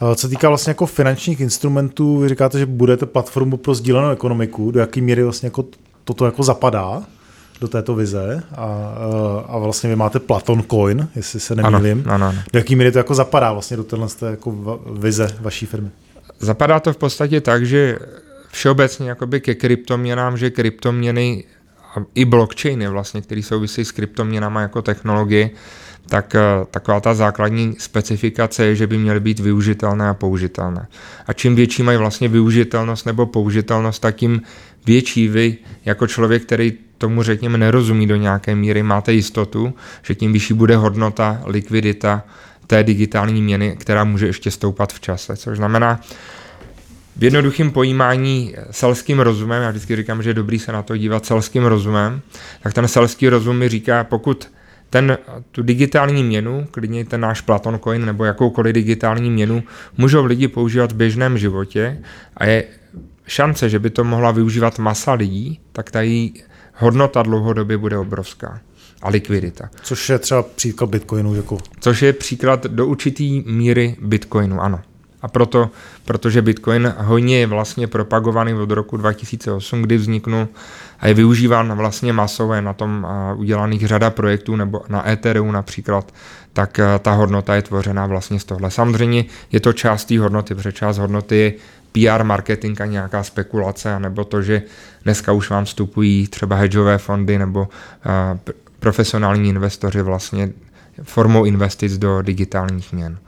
Co 0.00 0.20
se 0.20 0.28
týká 0.28 0.48
vlastně 0.48 0.70
jako 0.70 0.86
finančních 0.86 1.40
instrumentů, 1.40 2.18
vy 2.18 2.28
říkáte, 2.28 2.58
že 2.58 2.66
budete 2.66 3.06
platformu 3.06 3.56
pro 3.56 3.74
sdílenou 3.74 4.10
ekonomiku, 4.10 4.70
do 4.70 4.80
jaké 4.80 5.00
míry 5.00 5.22
vlastně 5.22 5.46
jako 5.46 5.64
toto 6.04 6.24
jako 6.24 6.42
zapadá 6.42 7.02
do 7.60 7.68
této 7.68 7.94
vize 7.94 8.42
a, 8.56 8.64
a 9.48 9.58
vlastně 9.58 9.90
vy 9.90 9.96
máte 9.96 10.18
Platon 10.18 10.62
Coin, 10.70 11.08
jestli 11.16 11.40
se 11.40 11.54
nemýlím. 11.54 12.02
Ano, 12.06 12.14
ano, 12.14 12.26
ano. 12.26 12.38
Do 12.52 12.58
jaké 12.58 12.76
míry 12.76 12.92
to 12.92 12.98
jako 12.98 13.14
zapadá 13.14 13.52
vlastně 13.52 13.76
do 13.76 13.84
téhle 13.84 14.08
jako 14.30 14.80
vize 14.92 15.36
vaší 15.40 15.66
firmy? 15.66 15.90
Zapadá 16.38 16.80
to 16.80 16.92
v 16.92 16.96
podstatě 16.96 17.40
tak, 17.40 17.66
že 17.66 17.98
všeobecně 18.50 19.08
jakoby 19.08 19.40
ke 19.40 19.54
kryptoměnám, 19.54 20.36
že 20.36 20.50
kryptoměny 20.50 21.44
i 22.14 22.24
blockchainy 22.24 22.88
vlastně, 22.88 23.22
které 23.22 23.42
souvisí 23.42 23.84
s 23.84 23.92
kryptoměnama 23.92 24.60
jako 24.60 24.82
technologie, 24.82 25.50
tak 26.08 26.34
eh, 26.34 26.40
taková 26.70 27.00
ta 27.00 27.14
základní 27.14 27.76
specifikace 27.78 28.64
je, 28.64 28.74
že 28.74 28.86
by 28.86 28.98
měly 28.98 29.20
být 29.20 29.40
využitelné 29.40 30.08
a 30.08 30.14
použitelné. 30.14 30.86
A 31.26 31.32
čím 31.32 31.54
větší 31.54 31.82
mají 31.82 31.98
vlastně 31.98 32.28
využitelnost 32.28 33.06
nebo 33.06 33.26
použitelnost, 33.26 34.02
tak 34.02 34.16
tím 34.16 34.42
větší 34.86 35.28
vy 35.28 35.56
jako 35.84 36.06
člověk, 36.06 36.42
který 36.42 36.72
tomu 36.98 37.22
řekněme 37.22 37.58
nerozumí 37.58 38.06
do 38.06 38.16
nějaké 38.16 38.54
míry, 38.54 38.82
máte 38.82 39.12
jistotu, 39.12 39.74
že 40.02 40.14
tím 40.14 40.32
vyšší 40.32 40.54
bude 40.54 40.76
hodnota, 40.76 41.42
likvidita 41.44 42.22
té 42.66 42.82
digitální 42.82 43.42
měny, 43.42 43.76
která 43.80 44.04
může 44.04 44.26
ještě 44.26 44.50
stoupat 44.50 44.92
v 44.92 45.00
čase. 45.00 45.36
Což 45.36 45.56
znamená, 45.56 46.00
v 47.16 47.24
jednoduchém 47.24 47.70
pojímání 47.70 48.54
selským 48.70 49.20
rozumem, 49.20 49.62
já 49.62 49.70
vždycky 49.70 49.96
říkám, 49.96 50.22
že 50.22 50.30
je 50.30 50.34
dobrý 50.34 50.58
se 50.58 50.72
na 50.72 50.82
to 50.82 50.96
dívat 50.96 51.26
selským 51.26 51.64
rozumem, 51.64 52.20
tak 52.62 52.74
ten 52.74 52.88
selský 52.88 53.28
rozum 53.28 53.56
mi 53.56 53.68
říká, 53.68 54.04
pokud 54.04 54.48
ten, 54.90 55.18
tu 55.52 55.62
digitální 55.62 56.24
měnu, 56.24 56.66
klidně 56.70 57.04
ten 57.04 57.20
náš 57.20 57.40
Platon 57.40 57.78
Coin 57.84 58.06
nebo 58.06 58.24
jakoukoliv 58.24 58.74
digitální 58.74 59.30
měnu, 59.30 59.62
můžou 59.96 60.24
lidi 60.24 60.48
používat 60.48 60.92
v 60.92 60.96
běžném 60.96 61.38
životě 61.38 62.02
a 62.36 62.46
je 62.46 62.64
šance, 63.26 63.68
že 63.68 63.78
by 63.78 63.90
to 63.90 64.04
mohla 64.04 64.30
využívat 64.30 64.78
masa 64.78 65.12
lidí, 65.12 65.60
tak 65.72 65.90
ta 65.90 66.02
její 66.02 66.34
hodnota 66.74 67.22
dlouhodobě 67.22 67.78
bude 67.78 67.98
obrovská 67.98 68.60
a 69.02 69.08
likvidita. 69.08 69.70
Což 69.82 70.08
je 70.08 70.18
třeba 70.18 70.42
příklad 70.42 70.90
Bitcoinu. 70.90 71.34
Jako... 71.34 71.58
Což 71.80 72.02
je 72.02 72.12
příklad 72.12 72.66
do 72.66 72.86
určitý 72.86 73.44
míry 73.46 73.96
Bitcoinu, 74.00 74.60
ano. 74.60 74.80
A 75.22 75.28
proto, 75.28 75.70
protože 76.04 76.42
Bitcoin 76.42 76.94
hojně 76.98 77.38
je 77.38 77.46
vlastně 77.46 77.86
propagovaný 77.86 78.54
od 78.54 78.70
roku 78.70 78.96
2008, 78.96 79.82
kdy 79.82 79.96
vzniknul 79.96 80.48
a 81.00 81.08
je 81.08 81.14
využíván 81.14 81.72
vlastně 81.76 82.12
masově 82.12 82.62
na 82.62 82.72
tom 82.72 83.06
udělaných 83.36 83.86
řada 83.86 84.10
projektů 84.10 84.56
nebo 84.56 84.82
na 84.88 85.08
Ethereum 85.10 85.52
například, 85.52 86.14
tak 86.52 86.80
ta 86.98 87.12
hodnota 87.12 87.54
je 87.54 87.62
tvořená 87.62 88.06
vlastně 88.06 88.40
z 88.40 88.44
tohle. 88.44 88.70
Samozřejmě 88.70 89.24
je 89.52 89.60
to 89.60 89.72
část 89.72 90.04
té 90.04 90.18
hodnoty, 90.18 90.54
protože 90.54 90.72
část 90.72 90.98
hodnoty 90.98 91.36
je 91.36 91.52
PR 91.92 92.24
marketing 92.24 92.80
a 92.80 92.86
nějaká 92.86 93.22
spekulace, 93.22 94.00
nebo 94.00 94.24
to, 94.24 94.42
že 94.42 94.62
dneska 95.04 95.32
už 95.32 95.50
vám 95.50 95.64
vstupují 95.64 96.26
třeba 96.26 96.56
hedžové 96.56 96.98
fondy 96.98 97.38
nebo 97.38 97.68
profesionální 98.80 99.48
investoři 99.48 100.02
vlastně 100.02 100.50
formou 101.02 101.44
investic 101.44 101.98
do 101.98 102.22
digitálních 102.22 102.92
měn. 102.92 103.18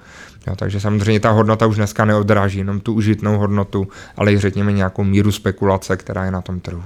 Jo, 0.46 0.56
takže 0.56 0.80
samozřejmě 0.80 1.20
ta 1.20 1.30
hodnota 1.30 1.66
už 1.66 1.76
dneska 1.76 2.04
neodráží 2.04 2.58
jenom 2.58 2.80
tu 2.80 2.92
užitnou 2.92 3.38
hodnotu, 3.38 3.88
ale 4.16 4.32
i 4.32 4.38
řekněme 4.38 4.72
nějakou 4.72 5.04
míru 5.04 5.32
spekulace, 5.32 5.96
která 5.96 6.24
je 6.24 6.30
na 6.30 6.40
tom 6.40 6.60
trhu. 6.60 6.82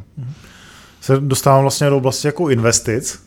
Se 1.00 1.20
dostávám 1.20 1.62
vlastně 1.62 1.90
do 1.90 1.96
oblasti 1.96 2.28
jako 2.28 2.49
investic. 2.49 3.23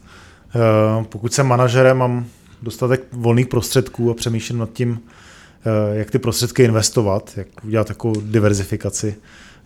Eh, 0.55 1.05
pokud 1.09 1.33
jsem 1.33 1.47
manažerem, 1.47 1.97
mám 1.97 2.25
dostatek 2.61 3.01
volných 3.11 3.47
prostředků 3.47 4.11
a 4.11 4.13
přemýšlím 4.13 4.57
nad 4.57 4.69
tím, 4.73 4.99
eh, 5.65 5.97
jak 5.97 6.11
ty 6.11 6.19
prostředky 6.19 6.63
investovat, 6.63 7.31
jak 7.35 7.47
udělat 7.63 7.87
takovou 7.87 8.21
diverzifikaci 8.21 9.15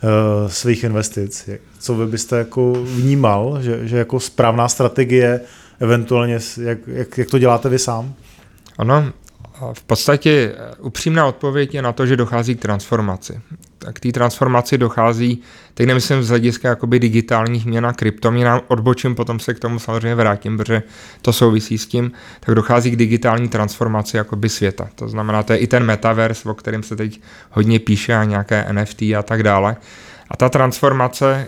eh, 0.04 0.50
svých 0.50 0.84
investic. 0.84 1.50
Co 1.80 1.96
vy 1.96 2.06
byste 2.06 2.38
jako 2.38 2.74
vnímal, 2.74 3.62
že, 3.62 3.88
že 3.88 3.98
jako 3.98 4.20
správná 4.20 4.68
strategie, 4.68 5.42
eventuálně 5.80 6.40
jak, 6.62 6.78
jak, 6.88 7.18
jak 7.18 7.30
to 7.30 7.40
děláte 7.40 7.70
vy 7.70 7.80
sám? 7.80 8.14
Ano, 8.78 9.12
v 9.74 9.84
podstatě 9.84 10.56
upřímná 10.80 11.26
odpověď 11.26 11.76
je 11.76 11.82
na 11.82 11.92
to, 11.92 12.06
že 12.06 12.18
dochází 12.18 12.56
k 12.56 12.62
transformaci. 12.62 13.42
K 13.94 14.00
té 14.00 14.12
transformaci 14.12 14.78
dochází, 14.78 15.42
teď 15.74 15.88
nemyslím 15.88 16.24
z 16.24 16.30
hlediska 16.30 16.70
jakoby 16.70 17.00
digitálních 17.00 17.66
měn 17.66 17.86
a 17.86 17.94
kryptoměn, 17.94 18.62
odbočím, 18.68 19.16
potom 19.16 19.40
se 19.40 19.54
k 19.54 19.60
tomu 19.60 19.80
samozřejmě 19.80 20.16
vrátím, 20.16 20.58
protože 20.58 20.84
to 21.22 21.34
souvisí 21.34 21.78
s 21.78 21.88
tím, 21.88 22.12
tak 22.40 22.56
dochází 22.56 22.92
k 22.92 22.96
digitální 22.96 23.50
transformaci 23.50 24.18
jakoby 24.18 24.50
světa. 24.50 24.90
To 24.96 25.08
znamená, 25.08 25.44
to 25.44 25.54
je 25.54 25.60
i 25.60 25.68
ten 25.68 25.84
metaverse, 25.84 26.50
o 26.50 26.54
kterém 26.54 26.84
se 26.84 26.96
teď 26.96 27.22
hodně 27.52 27.80
píše 27.80 28.16
a 28.16 28.24
nějaké 28.24 28.68
NFT 28.72 29.02
a 29.02 29.24
tak 29.24 29.44
dále. 29.44 29.78
A 30.30 30.38
ta 30.38 30.50
transformace 30.50 31.48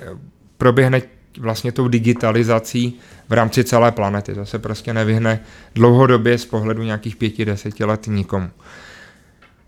proběhne 0.58 1.02
vlastně 1.40 1.72
tou 1.72 1.88
digitalizací 1.88 3.00
v 3.30 3.34
rámci 3.34 3.64
celé 3.64 3.92
planety. 3.92 4.34
To 4.34 4.46
se 4.46 4.60
prostě 4.60 4.94
nevyhne 4.94 5.40
dlouhodobě 5.76 6.38
z 6.38 6.46
pohledu 6.46 6.84
nějakých 6.84 7.16
pěti, 7.16 7.46
deseti 7.46 7.86
let 7.86 8.08
nikomu. 8.08 8.50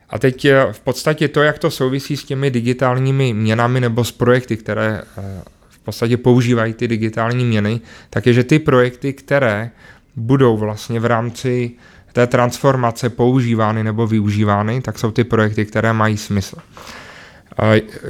A 0.09 0.19
teď 0.19 0.45
eh, 0.45 0.67
v 0.71 0.79
podstatě 0.79 1.27
to, 1.27 1.41
jak 1.41 1.59
to 1.59 1.71
souvisí 1.71 2.17
s 2.17 2.23
těmi 2.23 2.51
digitálními 2.51 3.33
měnami 3.33 3.81
nebo 3.81 4.03
s 4.03 4.11
projekty, 4.11 4.57
které 4.57 5.01
eh, 5.17 5.41
v 5.69 5.79
podstatě 5.79 6.17
používají 6.17 6.73
ty 6.73 6.87
digitální 6.87 7.45
měny, 7.45 7.81
tak 8.09 8.27
je, 8.27 8.33
že 8.33 8.43
ty 8.43 8.59
projekty, 8.59 9.13
které 9.13 9.71
budou 10.15 10.57
vlastně 10.57 10.99
v 10.99 11.05
rámci 11.05 11.71
té 12.13 12.27
transformace 12.27 13.09
používány 13.09 13.83
nebo 13.83 14.07
využívány, 14.07 14.81
tak 14.81 14.99
jsou 14.99 15.11
ty 15.11 15.23
projekty, 15.23 15.65
které 15.65 15.93
mají 15.93 16.17
smysl. 16.17 16.55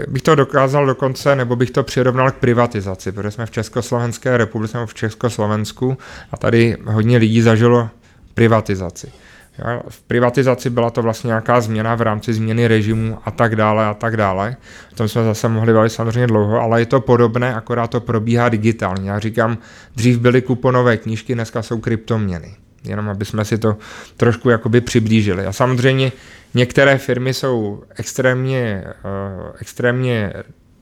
Bych 0.07 0.21
to 0.21 0.35
dokázal 0.35 0.85
dokonce, 0.85 1.35
nebo 1.35 1.55
bych 1.55 1.71
to 1.71 1.83
přirovnal 1.83 2.31
k 2.31 2.35
privatizaci, 2.35 3.11
protože 3.11 3.31
jsme 3.31 3.45
v 3.45 3.51
Československé 3.51 4.37
republice 4.37 4.77
nebo 4.77 4.87
v 4.87 4.93
Československu 4.93 5.97
a 6.31 6.37
tady 6.37 6.77
hodně 6.85 7.17
lidí 7.17 7.41
zažilo 7.41 7.89
privatizaci. 8.33 9.11
V 9.89 10.01
privatizaci 10.01 10.69
byla 10.69 10.89
to 10.89 11.01
vlastně 11.01 11.27
nějaká 11.27 11.61
změna 11.61 11.95
v 11.95 12.01
rámci 12.01 12.33
změny 12.33 12.67
režimu 12.67 13.17
a 13.25 13.31
tak 13.31 13.55
dále 13.55 13.85
a 13.85 13.93
tak 13.93 14.17
dále. 14.17 14.55
O 14.91 14.95
tom 14.95 15.07
jsme 15.07 15.23
zase 15.23 15.49
mohli 15.49 15.73
bavit 15.73 15.89
samozřejmě 15.89 16.27
dlouho, 16.27 16.61
ale 16.61 16.81
je 16.81 16.85
to 16.85 17.01
podobné, 17.01 17.55
akorát 17.55 17.87
to 17.87 18.01
probíhá 18.01 18.49
digitálně. 18.49 19.09
Já 19.09 19.19
říkám, 19.19 19.57
dřív 19.95 20.19
byly 20.19 20.41
kuponové 20.41 20.97
knížky, 20.97 21.35
dneska 21.35 21.61
jsou 21.61 21.79
kryptoměny. 21.79 22.55
Jenom 22.85 23.09
aby 23.09 23.25
jsme 23.25 23.45
si 23.45 23.57
to 23.57 23.77
trošku 24.17 24.49
jakoby 24.49 24.81
přiblížili. 24.81 25.45
A 25.45 25.53
samozřejmě 25.53 26.11
některé 26.53 26.97
firmy 26.97 27.33
jsou 27.33 27.83
extrémně, 27.97 28.83
uh, 28.85 29.51
extrémně 29.59 30.33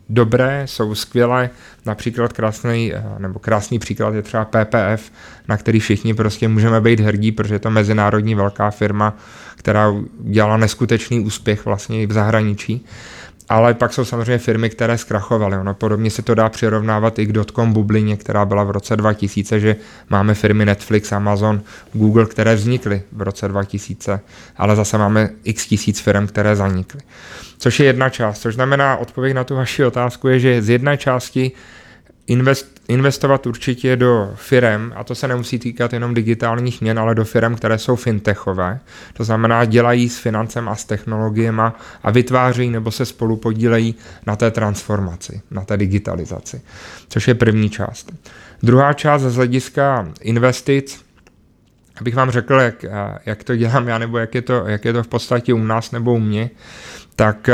dobré, 0.10 0.63
jsou 0.65 0.95
skvělé, 0.95 1.50
například 1.86 2.33
krásný, 2.33 2.93
eh, 2.93 3.03
nebo 3.17 3.39
krásný 3.39 3.79
příklad 3.79 4.13
je 4.13 4.22
třeba 4.22 4.45
PPF, 4.45 5.12
na 5.48 5.57
který 5.57 5.79
všichni 5.79 6.13
prostě 6.13 6.48
můžeme 6.48 6.81
být 6.81 7.00
hrdí, 7.00 7.31
protože 7.31 7.55
je 7.55 7.60
to 7.60 7.69
mezinárodní 7.69 8.36
velká 8.36 8.72
firma, 8.72 9.17
která 9.55 9.93
dělala 10.19 10.57
neskutečný 10.57 11.19
úspěch 11.19 11.65
vlastně 11.65 12.01
i 12.01 12.07
v 12.07 12.12
zahraničí. 12.12 12.86
Ale 13.53 13.74
pak 13.74 13.93
jsou 13.93 14.05
samozřejmě 14.05 14.38
firmy, 14.38 14.69
které 14.69 14.98
zkrachovaly. 14.98 15.57
Ono 15.57 15.74
podobně 15.74 16.12
se 16.12 16.22
to 16.22 16.36
dá 16.36 16.50
přirovnávat 16.50 17.19
i 17.19 17.25
k 17.25 17.31
dotcom 17.31 17.74
bublině, 17.74 18.17
která 18.17 18.45
byla 18.45 18.63
v 18.63 18.72
roce 18.72 18.98
2000, 18.98 19.60
že 19.60 19.75
máme 20.10 20.33
firmy 20.33 20.65
Netflix, 20.65 21.12
Amazon, 21.12 21.62
Google, 21.93 22.25
které 22.25 22.55
vznikly 22.55 23.01
v 23.12 23.22
roce 23.22 23.48
2000, 23.48 24.19
ale 24.57 24.75
zase 24.75 24.98
máme 24.98 25.29
x 25.43 25.67
tisíc 25.67 26.00
firm, 26.00 26.27
které 26.27 26.55
zanikly. 26.55 27.01
Což 27.57 27.79
je 27.79 27.86
jedna 27.86 28.10
část. 28.10 28.41
Což 28.41 28.53
znamená, 28.53 28.98
odpověď 28.98 29.33
na 29.33 29.43
tu 29.43 29.55
vaši 29.55 29.86
otázku 29.86 30.27
je, 30.27 30.39
že 30.39 30.62
z 30.62 30.69
jedné 30.69 30.98
části 30.98 31.51
invest, 32.27 32.82
investovat 32.88 33.48
určitě 33.48 33.96
do 33.96 34.32
firm, 34.36 34.92
a 34.96 35.03
to 35.03 35.15
se 35.15 35.27
nemusí 35.27 35.60
týkat 35.60 35.94
jenom 35.94 36.13
digitálních 36.13 36.82
měn, 36.82 37.00
ale 37.00 37.15
do 37.15 37.25
firm, 37.25 37.56
které 37.56 37.77
jsou 37.77 37.96
fintechové. 37.96 38.80
To 39.13 39.24
znamená, 39.24 39.65
dělají 39.65 40.10
s 40.10 40.20
financem 40.20 40.70
a 40.70 40.75
s 40.75 40.86
technologiemi 40.86 41.62
a 42.03 42.12
vytváří 42.12 42.70
nebo 42.70 42.92
se 42.92 43.06
spolu 43.06 43.36
podílejí 43.36 43.96
na 44.27 44.36
té 44.36 44.51
transformaci, 44.51 45.42
na 45.51 45.65
té 45.65 45.77
digitalizaci, 45.77 46.62
což 47.10 47.27
je 47.27 47.36
první 47.36 47.70
část. 47.70 48.12
Druhá 48.63 48.94
část 48.94 49.22
z 49.22 49.36
hlediska 49.36 50.08
investic, 50.22 51.06
abych 52.01 52.15
vám 52.15 52.32
řekl, 52.32 52.53
jak, 52.53 52.86
jak 53.25 53.44
to 53.44 53.56
dělám 53.56 53.88
já, 53.88 53.98
nebo 53.98 54.18
jak 54.18 54.36
je 54.36 54.42
to, 54.42 54.68
jak 54.68 54.86
je 54.86 54.94
to 54.94 55.03
v 55.03 55.08
podstatě 55.08 55.53
u 55.53 55.63
nás 55.63 55.92
nebo 55.92 56.13
u 56.13 56.20
mě, 56.20 56.50
tak 57.15 57.50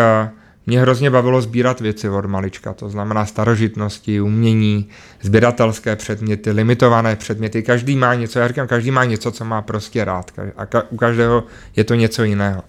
mě 0.69 0.81
hrozně 0.81 1.09
bavilo 1.09 1.41
sbírat 1.41 1.79
věci 1.79 2.09
od 2.09 2.25
malička, 2.25 2.73
to 2.73 2.89
znamená 2.89 3.25
starožitnosti, 3.25 4.21
umění, 4.21 4.89
sběratelské 5.21 5.95
předměty, 5.95 6.51
limitované 6.51 7.15
předměty. 7.15 7.63
Každý 7.63 7.95
má 7.95 8.13
něco, 8.13 8.39
já 8.39 8.47
říkám, 8.47 8.67
každý 8.67 8.91
má 8.91 9.05
něco, 9.05 9.31
co 9.31 9.45
má 9.45 9.61
prostě 9.61 10.05
rád 10.05 10.31
a 10.57 10.65
ka- 10.65 10.83
u 10.89 10.97
každého 10.97 11.43
je 11.75 11.83
to 11.83 11.95
něco 11.95 12.23
jiného. 12.23 12.63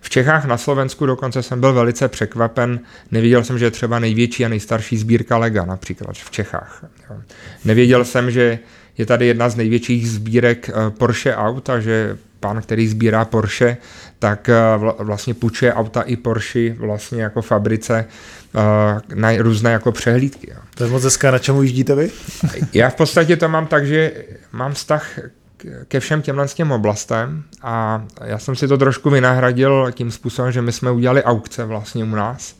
V 0.00 0.10
Čechách 0.10 0.44
na 0.44 0.56
Slovensku 0.56 1.06
dokonce 1.06 1.42
jsem 1.42 1.60
byl 1.60 1.72
velice 1.72 2.08
překvapen. 2.08 2.80
Nevěděl 3.10 3.44
jsem, 3.44 3.58
že 3.58 3.64
je 3.64 3.70
třeba 3.70 3.98
největší 3.98 4.44
a 4.44 4.48
nejstarší 4.48 4.96
sbírka 4.96 5.36
Lega 5.36 5.64
například 5.64 6.16
v 6.16 6.30
Čechách. 6.30 6.84
Nevěděl 7.64 8.04
jsem, 8.04 8.30
že 8.30 8.58
je 8.98 9.06
tady 9.06 9.26
jedna 9.26 9.48
z 9.48 9.56
největších 9.56 10.10
sbírek 10.10 10.68
eh, 10.68 10.90
Porsche 10.90 11.36
aut 11.36 11.70
a 11.70 11.80
že 11.80 12.18
pán, 12.42 12.62
který 12.62 12.88
sbírá 12.88 13.24
Porsche, 13.24 13.76
tak 14.18 14.48
eh, 14.48 14.54
vlastně 14.98 15.34
půjčuje 15.34 15.74
auta 15.74 16.02
i 16.02 16.16
Porsche 16.16 16.74
vlastně 16.78 17.22
jako 17.22 17.42
fabrice 17.42 18.04
eh, 18.04 19.14
na 19.14 19.36
různé 19.38 19.72
jako 19.72 19.92
přehlídky. 19.92 20.52
To 20.74 20.84
je 20.84 20.90
moc 20.90 21.04
hezké, 21.04 21.30
na 21.30 21.38
čemu 21.38 21.62
jíždíte 21.62 21.94
vy? 21.94 22.10
Já 22.72 22.90
v 22.90 22.94
podstatě 22.94 23.36
to 23.36 23.48
mám 23.48 23.66
tak, 23.66 23.86
že 23.86 24.12
mám 24.52 24.72
vztah 24.72 25.18
ke 25.88 26.00
všem 26.00 26.22
těmhle 26.22 26.48
těm 26.48 26.72
oblastem 26.72 27.44
a 27.62 28.04
já 28.24 28.38
jsem 28.38 28.56
si 28.56 28.68
to 28.68 28.78
trošku 28.78 29.10
vynahradil 29.10 29.92
tím 29.92 30.10
způsobem, 30.10 30.52
že 30.52 30.62
my 30.62 30.72
jsme 30.72 30.90
udělali 30.90 31.22
aukce 31.22 31.64
vlastně 31.64 32.04
u 32.04 32.14
nás 32.14 32.54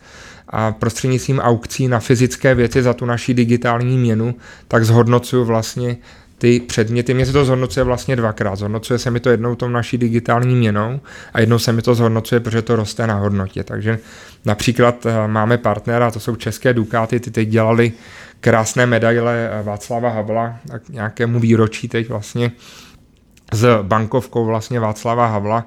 a 0.49 0.73
prostřednictvím 0.73 1.39
aukcí 1.39 1.89
na 1.89 2.01
fyzické 2.01 2.55
věci 2.55 2.83
za 2.83 2.95
tu 2.95 3.05
naší 3.05 3.35
digitální 3.35 3.99
měnu, 3.99 4.35
tak 4.69 4.85
zhodnocuju 4.85 5.45
vlastně 5.45 5.97
ty 6.43 6.61
předměty. 6.61 7.15
Mně 7.15 7.27
se 7.27 7.33
to 7.33 7.45
zhodnocuje 7.45 7.85
vlastně 7.85 8.17
dvakrát. 8.17 8.57
Zhodnocuje 8.57 8.99
se 8.99 9.11
mi 9.11 9.21
to 9.21 9.31
jednou 9.31 9.55
tou 9.55 9.69
naší 9.69 9.99
digitální 9.99 10.57
měnou 10.57 11.01
a 11.35 11.41
jednou 11.41 11.59
se 11.59 11.73
mi 11.73 11.83
to 11.83 11.95
zhodnocuje, 11.95 12.41
protože 12.41 12.63
to 12.63 12.77
roste 12.77 13.07
na 13.07 13.15
hodnotě. 13.15 13.65
Takže 13.65 13.99
například 14.45 15.07
eh, 15.07 15.29
máme 15.29 15.59
partnera, 15.59 16.11
to 16.11 16.21
jsou 16.21 16.37
české 16.37 16.73
Dukáty, 16.73 17.21
ty 17.21 17.31
teď 17.31 17.49
dělali 17.49 17.93
krásné 18.41 18.87
medaile 18.87 19.51
eh, 19.53 19.63
Václava 19.63 20.09
Havla 20.09 20.57
k 20.87 20.89
nějakému 20.89 21.41
výročí 21.41 21.89
teď 21.89 22.09
vlastně 22.09 22.53
s 23.53 23.83
bankovkou 23.83 24.45
vlastně 24.45 24.81
Václava 24.81 25.27
Havla 25.27 25.67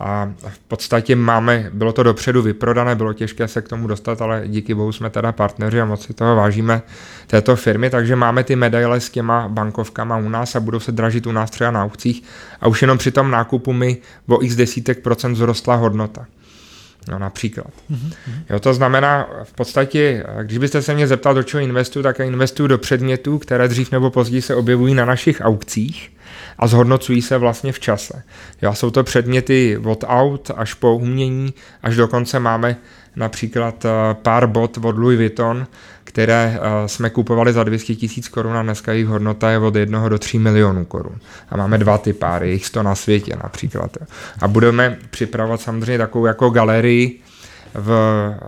a 0.00 0.32
v 0.48 0.58
podstatě 0.58 1.16
máme, 1.16 1.70
bylo 1.72 1.92
to 1.92 2.02
dopředu 2.02 2.42
vyprodané, 2.42 2.94
bylo 2.94 3.12
těžké 3.12 3.48
se 3.48 3.62
k 3.62 3.68
tomu 3.68 3.86
dostat, 3.86 4.22
ale 4.22 4.42
díky 4.46 4.74
bohu 4.74 4.92
jsme 4.92 5.10
teda 5.10 5.32
partneři 5.32 5.80
a 5.80 5.84
moc 5.84 6.06
si 6.06 6.14
toho 6.14 6.36
vážíme 6.36 6.82
této 7.26 7.56
firmy, 7.56 7.90
takže 7.90 8.16
máme 8.16 8.44
ty 8.44 8.56
medaile 8.56 9.00
s 9.00 9.10
těma 9.10 9.48
bankovkama 9.48 10.16
u 10.16 10.28
nás 10.28 10.56
a 10.56 10.60
budou 10.60 10.80
se 10.80 10.92
dražit 10.92 11.26
u 11.26 11.32
nás 11.32 11.50
třeba 11.50 11.70
na 11.70 11.84
aukcích 11.84 12.22
a 12.60 12.68
už 12.68 12.82
jenom 12.82 12.98
při 12.98 13.10
tom 13.10 13.30
nákupu 13.30 13.72
mi 13.72 13.96
o 14.28 14.42
x 14.42 14.56
desítek 14.56 15.02
procent 15.02 15.34
vzrostla 15.34 15.74
hodnota. 15.74 16.26
No 17.08 17.18
například. 17.18 17.70
Mm-hmm. 17.90 18.12
Jo, 18.50 18.60
to 18.60 18.74
znamená, 18.74 19.28
v 19.44 19.52
podstatě, 19.52 20.24
když 20.42 20.58
byste 20.58 20.82
se 20.82 20.94
mě 20.94 21.06
zeptal, 21.06 21.34
do 21.34 21.42
čeho 21.42 21.60
investuju, 21.60 22.02
tak 22.02 22.18
já 22.18 22.24
investuju 22.24 22.66
do 22.66 22.78
předmětů, 22.78 23.38
které 23.38 23.68
dřív 23.68 23.92
nebo 23.92 24.10
později 24.10 24.42
se 24.42 24.54
objevují 24.54 24.94
na 24.94 25.04
našich 25.04 25.40
aukcích 25.40 26.12
a 26.58 26.66
zhodnocují 26.66 27.22
se 27.22 27.38
vlastně 27.38 27.72
v 27.72 27.80
čase. 27.80 28.22
Jo, 28.62 28.74
jsou 28.74 28.90
to 28.90 29.04
předměty 29.04 29.78
od 29.84 30.04
aut 30.06 30.50
až 30.56 30.74
po 30.74 30.96
umění, 30.96 31.54
až 31.82 31.96
dokonce 31.96 32.40
máme 32.40 32.76
například 33.16 33.84
eh, 33.84 33.88
pár 34.22 34.46
bot 34.46 34.78
od 34.78 34.98
Louis 34.98 35.18
Vuitton, 35.18 35.66
které 36.08 36.58
eh, 36.60 36.88
jsme 36.88 37.10
kupovali 37.10 37.52
za 37.52 37.64
200 37.64 37.94
tisíc 37.94 38.28
korun 38.28 38.56
a 38.56 38.62
dneska 38.62 38.92
jejich 38.92 39.06
hodnota 39.06 39.50
je 39.50 39.58
od 39.58 39.76
1 39.76 40.08
do 40.08 40.18
3 40.18 40.38
milionů 40.38 40.84
korun. 40.84 41.18
A 41.48 41.56
máme 41.56 41.78
dva 41.78 41.98
ty 41.98 42.12
páry, 42.12 42.50
jich 42.50 42.70
to 42.70 42.82
na 42.82 42.94
světě 42.94 43.36
například. 43.42 43.96
A 44.40 44.48
budeme 44.48 44.98
připravovat 45.10 45.60
samozřejmě 45.60 45.98
takovou 45.98 46.26
jako 46.26 46.50
galerii 46.50 47.20
v, 47.74 47.88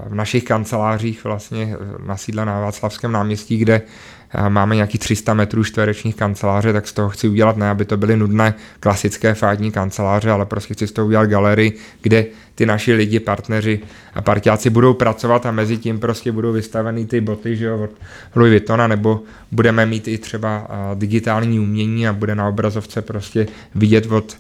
v 0.07 0.15
našich 0.15 0.45
kancelářích 0.45 1.25
vlastně 1.25 1.77
na 2.07 2.17
sídle 2.17 2.45
na 2.45 2.61
Václavském 2.61 3.13
náměstí, 3.13 3.59
kde 3.59 3.83
máme 4.49 4.75
nějaký 4.75 4.99
300 4.99 5.35
metrů 5.35 5.65
čtverečních 5.65 6.17
kanceláře, 6.17 6.73
tak 6.73 6.89
z 6.89 6.93
toho 6.93 7.09
chci 7.09 7.29
udělat 7.29 7.57
ne, 7.57 7.71
aby 7.71 7.85
to 7.85 7.97
byly 7.97 8.17
nudné 8.17 8.55
klasické 8.81 9.35
fádní 9.35 9.73
kanceláře, 9.73 10.31
ale 10.31 10.47
prostě 10.47 10.75
chci 10.75 10.87
z 10.87 10.93
toho 10.93 11.07
udělat 11.07 11.27
galerii, 11.27 11.77
kde 12.03 12.27
ty 12.55 12.67
naši 12.67 12.93
lidi, 12.93 13.21
partneři 13.21 13.81
a 14.15 14.23
partiáci 14.23 14.71
budou 14.71 14.95
pracovat 14.95 15.47
a 15.47 15.51
mezi 15.51 15.77
tím 15.77 15.99
prostě 15.99 16.33
budou 16.33 16.53
vystaveny 16.53 17.07
ty 17.07 17.21
boty, 17.21 17.57
že 17.57 17.65
jo, 17.65 17.79
od 17.85 17.91
Louis 18.37 18.51
Vuittona, 18.51 18.87
nebo 18.87 19.23
budeme 19.53 19.87
mít 19.87 20.09
i 20.09 20.19
třeba 20.19 20.69
digitální 20.95 21.61
umění 21.61 22.09
a 22.09 22.13
bude 22.13 22.35
na 22.35 22.49
obrazovce 22.49 23.03
prostě 23.03 23.47
vidět 23.75 24.07
od 24.07 24.37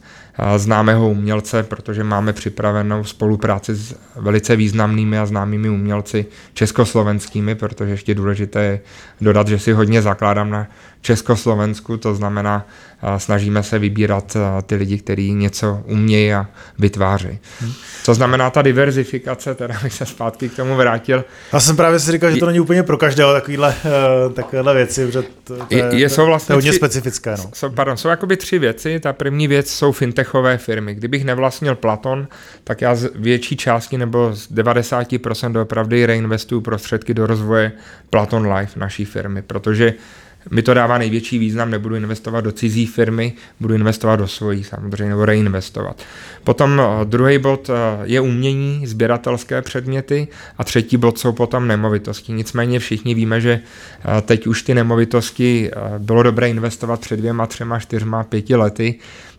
známého 0.56 1.10
umělce, 1.10 1.62
protože 1.62 2.04
máme 2.04 2.32
připravenou 2.32 3.04
spolupráci 3.04 3.75
s 3.75 3.96
velice 4.16 4.56
významnými 4.56 5.18
a 5.18 5.26
známými 5.26 5.68
umělci 5.68 6.26
československými, 6.54 7.54
protože 7.54 7.90
ještě 7.90 8.14
důležité 8.14 8.62
je 8.62 8.80
dodat, 9.20 9.49
že 9.49 9.58
si 9.58 9.72
hodně 9.72 10.02
zakládám 10.02 10.50
na 10.50 10.66
Československu, 11.02 11.97
to 11.97 12.14
znamená, 12.14 12.66
snažíme 13.19 13.62
se 13.62 13.78
vybírat 13.78 14.37
ty 14.66 14.75
lidi, 14.75 14.99
kteří 14.99 15.33
něco 15.33 15.83
umějí 15.85 16.35
a 16.35 16.47
vytváří. 16.78 17.38
Hmm. 17.61 17.73
To 18.04 18.14
znamená 18.14 18.50
ta 18.50 18.62
diverzifikace, 18.62 19.54
teda 19.54 19.75
bych 19.83 19.92
se 19.92 20.07
zpátky 20.07 20.49
k 20.49 20.57
tomu 20.57 20.76
vrátil. 20.76 21.25
Já 21.52 21.61
jsem 21.61 21.76
právě 21.76 22.00
si 22.00 22.12
říkal, 22.12 22.30
že 22.30 22.37
to 22.37 22.47
není 22.47 22.61
úplně 22.61 22.83
pro 22.83 22.99
každého 22.99 23.33
takovýhle, 23.33 23.75
uh, 24.26 24.33
takovéhle 24.33 24.75
věci, 24.75 25.07
protože 25.07 25.23
to, 25.23 25.57
to, 25.57 25.66
je, 25.71 25.88
je, 25.92 26.09
jsou 26.09 26.26
vlastně 26.26 26.47
to 26.47 26.52
je 26.52 26.57
hodně 26.57 26.71
tři, 26.71 26.78
specifické. 26.78 27.30
No. 27.38 27.50
Jsou, 27.52 27.71
pardon, 27.71 27.97
jsou 27.97 28.09
jakoby 28.09 28.37
tři 28.37 28.59
věci. 28.59 29.00
Ta 29.00 29.12
první 29.12 29.49
věc 29.49 29.71
jsou 29.71 29.92
fintechové 29.92 30.59
firmy. 30.59 30.95
Kdybych 30.95 31.25
nevlastnil 31.25 31.75
Platon, 31.75 32.28
tak 32.64 32.80
já 32.80 32.95
z 32.95 33.11
větší 33.14 33.57
části 33.57 33.99
nebo 33.99 34.30
z 34.33 34.52
90% 34.52 35.52
doopravdy 35.52 36.07
reinvestuju 36.07 36.61
prostředky 36.61 37.14
do 37.14 37.26
rozvoje 37.26 37.73
Platon 38.11 38.52
Life 38.52 38.80
naší 38.80 39.04
firmy, 39.04 39.42
protože 39.42 39.95
mi 40.50 40.62
to 40.62 40.75
dává 40.75 40.99
největší 40.99 41.38
význam, 41.38 41.70
nebudu 41.70 41.94
investovat 41.94 42.40
do 42.40 42.52
cizí 42.52 42.87
firmy, 42.87 43.32
budu 43.61 43.75
investovat 43.75 44.16
do 44.16 44.28
svojí 44.28 44.64
samozřejmě, 44.64 45.09
nebo 45.09 45.25
reinvestovat. 45.25 46.02
Potom 46.44 46.80
eh, 46.80 47.04
druhý 47.04 47.38
bod 47.38 47.70
eh, 47.70 47.73
je 48.02 48.20
umění, 48.20 48.87
sběratelské 48.87 49.62
předměty 49.62 50.28
a 50.59 50.64
třetí 50.64 50.97
bod 50.97 51.18
jsou 51.18 51.32
potom 51.32 51.68
nemovitosti. 51.68 52.32
Nicméně 52.32 52.78
všichni 52.78 53.14
víme, 53.14 53.40
že 53.40 53.61
eh, 53.61 54.20
teď 54.20 54.47
už 54.47 54.62
ty 54.62 54.75
nemovitosti 54.75 55.70
bylo 55.99 56.23
dobré 56.23 56.50
investovat 56.50 57.00
před 57.00 57.16
dvěma, 57.16 57.47
třema, 57.47 57.78
čtyřma, 57.78 58.25
pěti 58.25 58.56
lety, 58.56 58.94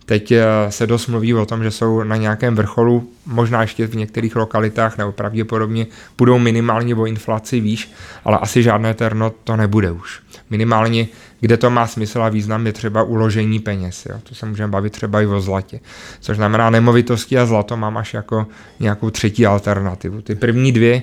Teď 0.06 0.34
se 0.70 0.88
dost 0.88 1.08
mluví 1.08 1.34
o 1.34 1.46
tom, 1.46 1.64
že 1.64 1.72
jsou 1.72 2.04
na 2.04 2.16
nějakém 2.16 2.56
vrcholu, 2.56 3.10
možná 3.26 3.62
ještě 3.62 3.88
v 3.88 3.96
některých 3.96 4.36
lokalitách, 4.36 4.98
nebo 4.98 5.12
pravděpodobně 5.12 5.88
budou 6.18 6.40
minimálně 6.40 6.96
o 6.96 7.06
inflaci 7.06 7.60
výš, 7.60 7.92
ale 8.26 8.38
asi 8.38 8.64
žádné 8.64 8.94
terno 8.94 9.32
to 9.44 9.56
nebude 9.56 9.92
už 9.92 10.20
minimálně, 10.52 11.08
kde 11.40 11.58
to 11.58 11.70
má 11.70 11.88
smysl 11.88 12.24
a 12.24 12.30
význam, 12.30 12.66
je 12.66 12.74
třeba 12.74 13.04
uložení 13.04 13.60
peněz. 13.60 14.06
Jo. 14.06 14.20
To 14.24 14.36
se 14.36 14.46
můžeme 14.46 14.72
bavit 14.72 14.94
třeba 14.94 15.22
i 15.22 15.26
o 15.26 15.42
zlatě. 15.42 15.80
Což 16.20 16.38
znamená, 16.38 16.70
nemovitosti 16.70 17.38
a 17.38 17.46
zlato 17.46 17.78
mám 17.78 17.98
až 17.98 18.14
jako 18.14 18.48
nějakou 18.80 19.10
třetí 19.10 19.46
alternativu. 19.46 20.22
Ty 20.22 20.36
první 20.36 20.72
dvě 20.72 21.02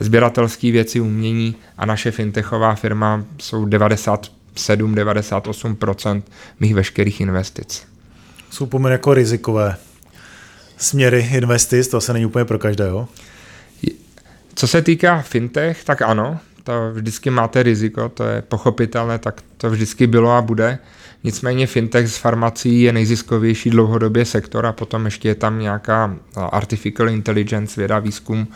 sběratelské 0.00 0.72
věci, 0.72 1.00
umění 1.00 1.56
a 1.78 1.86
naše 1.86 2.10
fintechová 2.10 2.74
firma 2.74 3.24
jsou 3.38 3.66
97-98% 3.66 6.22
mých 6.60 6.74
veškerých 6.74 7.20
investic. 7.20 7.86
Jsou 8.50 8.66
poměrně 8.66 8.92
jako 8.92 9.14
rizikové 9.14 9.76
směry 10.76 11.28
investic, 11.32 11.88
to 11.88 12.00
se 12.00 12.12
není 12.12 12.26
úplně 12.26 12.44
pro 12.44 12.58
každého. 12.58 13.08
Co 14.54 14.66
se 14.66 14.82
týká 14.82 15.22
fintech, 15.22 15.84
tak 15.84 16.02
ano, 16.02 16.38
to 16.66 16.90
vždycky 16.92 17.30
máte 17.30 17.62
riziko, 17.62 18.08
to 18.08 18.24
je 18.24 18.42
pochopitelné, 18.42 19.18
tak 19.18 19.42
to 19.56 19.70
vždycky 19.70 20.06
bylo 20.06 20.30
a 20.30 20.42
bude. 20.42 20.78
Nicméně 21.24 21.66
fintech 21.66 22.08
z 22.08 22.16
farmací 22.16 22.82
je 22.82 22.92
nejziskovější 22.92 23.70
dlouhodobě 23.70 24.24
sektor 24.24 24.66
a 24.66 24.72
potom 24.72 25.04
ještě 25.04 25.28
je 25.28 25.34
tam 25.34 25.58
nějaká 25.58 26.16
artificial 26.36 27.08
intelligence, 27.08 27.80
věda, 27.80 27.98
výzkum, 27.98 28.48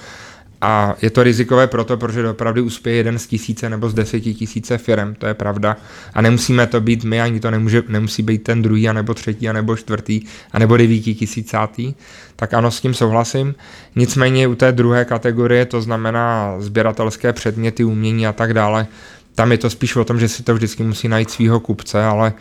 a 0.61 0.95
je 1.03 1.11
to 1.11 1.23
rizikové 1.23 1.67
proto, 1.67 1.97
protože 1.97 2.29
opravdu 2.29 2.65
uspěje 2.65 2.97
jeden 2.97 3.19
z 3.19 3.27
tisíce 3.27 3.71
nebo 3.71 3.89
z 3.89 3.95
deseti 3.95 4.35
tisíce 4.35 4.79
firm, 4.79 5.15
to 5.15 5.27
je 5.27 5.35
pravda. 5.35 5.77
A 6.15 6.23
nemusíme 6.23 6.67
to 6.67 6.81
být 6.81 7.05
my, 7.05 7.21
ani 7.21 7.41
to 7.41 7.51
nemůže, 7.51 7.83
nemusí 7.89 8.23
být 8.23 8.43
ten 8.43 8.63
druhý, 8.63 8.89
anebo 8.89 9.15
třetí, 9.15 9.49
anebo 9.49 9.77
čtvrtý, 9.77 10.23
anebo 10.53 10.77
devíti 10.77 11.15
tisícátý. 11.15 11.95
Tak 12.37 12.55
ano, 12.55 12.71
s 12.71 12.81
tím 12.81 12.95
souhlasím. 12.95 13.55
Nicméně 13.97 14.49
u 14.49 14.55
té 14.55 14.73
druhé 14.73 15.05
kategorie, 15.05 15.67
to 15.67 15.83
znamená 15.83 16.55
sběratelské 16.59 17.33
předměty, 17.33 17.85
umění 17.85 18.27
a 18.27 18.33
tak 18.33 18.55
dále, 18.55 18.87
tam 19.35 19.53
je 19.53 19.59
to 19.59 19.71
spíš 19.71 19.97
o 19.97 20.05
tom, 20.05 20.21
že 20.21 20.29
si 20.29 20.43
to 20.43 20.55
vždycky 20.55 20.83
musí 20.83 21.09
najít 21.09 21.31
svého 21.31 21.61
kupce, 21.61 22.05
ale 22.05 22.33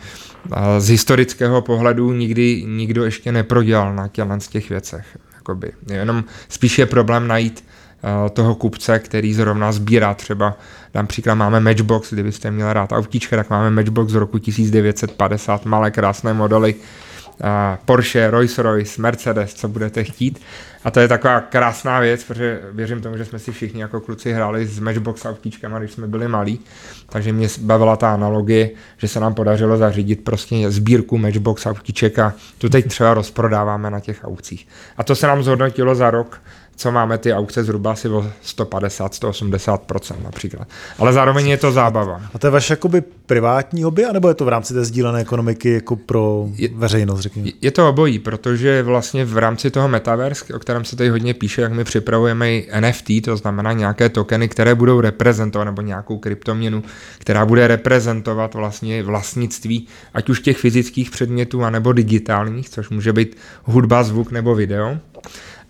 z 0.78 0.88
historického 0.88 1.62
pohledu 1.62 2.12
nikdy 2.12 2.64
nikdo 2.66 3.04
ještě 3.04 3.32
neprodělal 3.32 3.94
na 3.94 4.08
těch 4.48 4.70
věcech. 4.70 5.18
Jakoby. 5.34 5.72
Jenom 5.92 6.24
spíš 6.48 6.78
je 6.78 6.86
problém 6.86 7.28
najít 7.28 7.64
Eh, 7.64 7.89
toho 8.32 8.54
kupce, 8.54 8.98
který 8.98 9.34
zrovna 9.34 9.72
sbírá 9.72 10.14
třeba, 10.14 10.56
dám 10.94 11.06
příklad, 11.06 11.34
máme 11.34 11.60
Matchbox, 11.60 12.12
kdybyste 12.12 12.50
měli 12.50 12.72
rád 12.72 12.92
autíčka, 12.92 13.36
tak 13.36 13.50
máme 13.50 13.70
Matchbox 13.70 14.12
z 14.12 14.14
roku 14.14 14.38
1950, 14.38 15.64
malé 15.64 15.90
krásné 15.90 16.34
modely, 16.34 16.74
eh, 16.74 17.78
Porsche, 17.84 18.30
Rolls-Royce, 18.30 19.00
Mercedes, 19.00 19.54
co 19.54 19.68
budete 19.68 20.04
chtít. 20.04 20.40
A 20.84 20.90
to 20.90 21.00
je 21.00 21.08
taková 21.08 21.40
krásná 21.40 22.00
věc, 22.00 22.24
protože 22.24 22.60
věřím 22.72 23.00
tomu, 23.00 23.16
že 23.16 23.24
jsme 23.24 23.38
si 23.38 23.52
všichni 23.52 23.80
jako 23.80 24.00
kluci 24.00 24.32
hráli 24.32 24.66
s 24.66 24.78
Matchbox 24.78 25.24
autíčkama, 25.24 25.78
když 25.78 25.92
jsme 25.92 26.06
byli 26.06 26.28
malí. 26.28 26.60
Takže 27.08 27.32
mě 27.32 27.48
bavila 27.60 27.96
ta 27.96 28.14
analogie, 28.14 28.70
že 28.98 29.08
se 29.08 29.20
nám 29.20 29.34
podařilo 29.34 29.76
zařídit 29.76 30.24
prostě 30.24 30.70
sbírku 30.70 31.18
Matchbox 31.18 31.66
autíček 31.66 32.18
a 32.18 32.34
tu 32.58 32.68
teď 32.68 32.86
třeba 32.86 33.14
rozprodáváme 33.14 33.90
na 33.90 34.00
těch 34.00 34.24
aukcích. 34.24 34.68
A 34.96 35.04
to 35.04 35.14
se 35.14 35.26
nám 35.26 35.42
zhodnotilo 35.42 35.94
za 35.94 36.10
rok 36.10 36.40
co 36.80 36.92
máme 36.92 37.18
ty 37.18 37.34
aukce 37.34 37.64
zhruba 37.64 37.92
asi 37.92 38.08
o 38.08 38.26
150-180% 38.44 40.14
například. 40.22 40.68
Ale 40.98 41.12
zároveň 41.12 41.48
je 41.48 41.56
to 41.56 41.72
zábava. 41.72 42.20
A 42.34 42.38
to 42.38 42.46
je 42.46 42.50
vaše 42.50 42.72
jakoby 42.72 43.00
privátní 43.26 43.82
hobby, 43.82 44.04
anebo 44.04 44.28
je 44.28 44.34
to 44.34 44.44
v 44.44 44.48
rámci 44.48 44.74
té 44.74 44.84
sdílené 44.84 45.20
ekonomiky 45.20 45.72
jako 45.72 45.96
pro 45.96 46.48
je, 46.54 46.68
veřejnost, 46.74 47.20
řekněme? 47.20 47.50
Je 47.60 47.70
to 47.70 47.88
obojí, 47.88 48.18
protože 48.18 48.82
vlastně 48.82 49.24
v 49.24 49.38
rámci 49.38 49.70
toho 49.70 49.88
metaverse, 49.88 50.54
o 50.54 50.58
kterém 50.58 50.84
se 50.84 50.96
tady 50.96 51.10
hodně 51.10 51.34
píše, 51.34 51.62
jak 51.62 51.72
my 51.72 51.84
připravujeme 51.84 52.52
i 52.52 52.68
NFT, 52.80 53.24
to 53.24 53.36
znamená 53.36 53.72
nějaké 53.72 54.08
tokeny, 54.08 54.48
které 54.48 54.74
budou 54.74 55.00
reprezentovat, 55.00 55.64
nebo 55.64 55.82
nějakou 55.82 56.18
kryptoměnu, 56.18 56.82
která 57.18 57.46
bude 57.46 57.66
reprezentovat 57.66 58.54
vlastně 58.54 59.02
vlastnictví, 59.02 59.86
ať 60.14 60.28
už 60.28 60.40
těch 60.40 60.56
fyzických 60.56 61.10
předmětů, 61.10 61.64
anebo 61.64 61.92
digitálních, 61.92 62.70
což 62.70 62.88
může 62.88 63.12
být 63.12 63.36
hudba, 63.64 64.02
zvuk 64.02 64.30
nebo 64.30 64.54
video. 64.54 64.98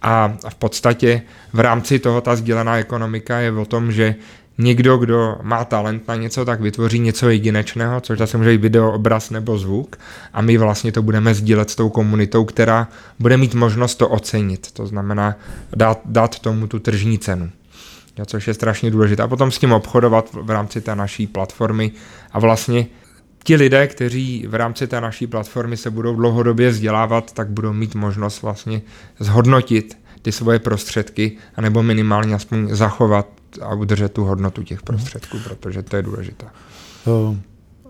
A 0.03 0.37
v 0.49 0.55
podstatě 0.55 1.23
v 1.53 1.61
rámci 1.61 1.99
toho 1.99 2.21
ta 2.21 2.37
sdílená 2.37 2.77
ekonomika 2.77 3.39
je 3.39 3.53
o 3.53 3.65
tom, 3.65 3.93
že 3.93 4.15
někdo, 4.59 4.99
kdo 4.99 5.37
má 5.43 5.65
talent 5.65 6.09
na 6.09 6.17
něco, 6.17 6.45
tak 6.45 6.61
vytvoří 6.61 6.99
něco 6.99 7.29
jedinečného, 7.29 8.01
což 8.01 8.19
zase 8.19 8.39
může 8.39 8.51
být 8.51 8.61
video, 8.61 8.93
obraz 8.93 9.31
nebo 9.31 9.59
zvuk. 9.59 9.97
A 10.33 10.43
my 10.43 10.59
vlastně 10.59 10.93
to 10.93 11.03
budeme 11.03 11.35
sdílet 11.35 11.71
s 11.71 11.75
tou 11.75 11.89
komunitou, 11.89 12.45
která 12.45 12.89
bude 13.19 13.37
mít 13.37 13.55
možnost 13.55 13.95
to 13.95 14.09
ocenit, 14.09 14.73
to 14.73 14.87
znamená 14.87 15.37
dát, 15.77 16.01
dát 16.05 16.39
tomu 16.39 16.67
tu 16.67 16.79
tržní 16.79 17.19
cenu. 17.19 17.51
Což 18.27 18.49
je 18.49 18.55
strašně 18.55 18.91
důležité. 18.91 19.23
A 19.23 19.29
potom 19.29 19.51
s 19.51 19.59
tím 19.59 19.73
obchodovat 19.73 20.29
v 20.33 20.51
rámci 20.51 20.81
té 20.81 20.97
naší 20.97 21.27
platformy. 21.27 21.93
A 22.33 22.39
vlastně 22.39 22.87
ti 23.45 23.57
lidé, 23.57 23.87
kteří 23.87 24.47
v 24.49 24.55
rámci 24.55 24.87
té 24.87 25.01
naší 25.01 25.27
platformy 25.27 25.77
se 25.77 25.91
budou 25.91 26.17
dlouhodobě 26.17 26.71
vzdělávat, 26.71 27.33
tak 27.33 27.49
budou 27.49 27.73
mít 27.73 27.95
možnost 27.95 28.43
vlastně 28.43 28.83
zhodnotit 29.19 29.99
ty 30.23 30.33
svoje 30.33 30.59
prostředky, 30.59 31.37
anebo 31.57 31.83
minimálně 31.83 32.35
aspoň 32.35 32.75
zachovat 32.75 33.27
a 33.63 33.75
udržet 33.75 34.13
tu 34.13 34.25
hodnotu 34.25 34.63
těch 34.63 34.83
prostředků, 34.83 35.39
protože 35.45 35.83
to 35.83 35.97
je 35.97 36.03
důležité. 36.03 36.47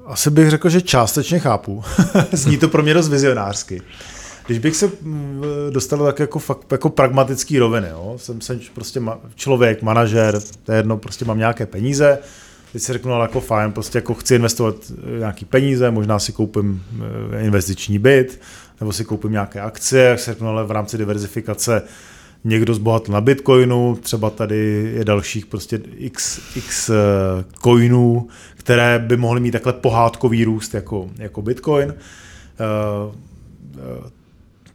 Asi 0.06 0.30
bych 0.30 0.50
řekl, 0.50 0.68
že 0.68 0.80
částečně 0.80 1.38
chápu. 1.38 1.84
Zní 2.32 2.58
to 2.58 2.68
pro 2.68 2.82
mě 2.82 2.94
dost 2.94 3.08
vizionářsky. 3.08 3.82
když 4.46 4.58
bych 4.58 4.76
se 4.76 4.90
mm, 5.02 5.42
dostal 5.70 6.04
tak 6.04 6.18
jako, 6.18 6.38
fakt, 6.38 6.72
jako 6.72 6.88
pragmatický 6.90 7.58
roviny, 7.58 7.88
jo? 7.88 8.14
Jsem, 8.16 8.40
jsem 8.40 8.60
prostě 8.74 9.00
ma, 9.00 9.18
člověk, 9.34 9.82
manažer, 9.82 10.40
to 10.62 10.72
je 10.72 10.78
jedno, 10.78 10.96
prostě 10.96 11.24
mám 11.24 11.38
nějaké 11.38 11.66
peníze, 11.66 12.18
teď 12.72 12.82
si 12.82 12.92
řeknu, 12.92 13.12
ale 13.12 13.24
jako 13.24 13.40
fajn, 13.40 13.72
prostě 13.72 13.98
jako 13.98 14.14
chci 14.14 14.34
investovat 14.34 14.76
eh, 14.90 15.18
nějaký 15.18 15.44
peníze, 15.44 15.90
možná 15.90 16.18
si 16.18 16.32
koupím 16.32 16.82
eh, 17.32 17.44
investiční 17.44 17.98
byt, 17.98 18.40
nebo 18.80 18.92
si 18.92 19.04
koupím 19.04 19.32
nějaké 19.32 19.60
akcie, 19.60 20.04
jak 20.04 20.20
se 20.20 20.30
řeknu, 20.32 20.48
ale 20.48 20.64
v 20.64 20.70
rámci 20.70 20.98
diverzifikace 20.98 21.82
někdo 22.44 22.74
zbohatl 22.74 23.12
na 23.12 23.20
Bitcoinu, 23.20 23.98
třeba 24.02 24.30
tady 24.30 24.90
je 24.94 25.04
dalších 25.04 25.46
prostě 25.46 25.80
x, 25.96 26.40
x 26.56 26.90
coinů, 27.62 28.28
které 28.56 28.98
by 28.98 29.16
mohly 29.16 29.40
mít 29.40 29.50
takhle 29.50 29.72
pohádkový 29.72 30.44
růst 30.44 30.74
jako, 30.74 31.10
jako 31.18 31.42
Bitcoin. 31.42 31.94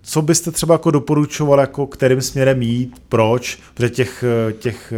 Co 0.02 0.22
byste 0.22 0.52
třeba 0.52 0.76
jako 0.76 0.92
doporučoval, 0.92 1.60
jako 1.60 1.88
kterým 1.88 2.22
směrem 2.22 2.62
jít, 2.62 3.02
proč? 3.10 3.60
Protože 3.74 3.90
těch, 3.90 4.24
těch 4.60 4.94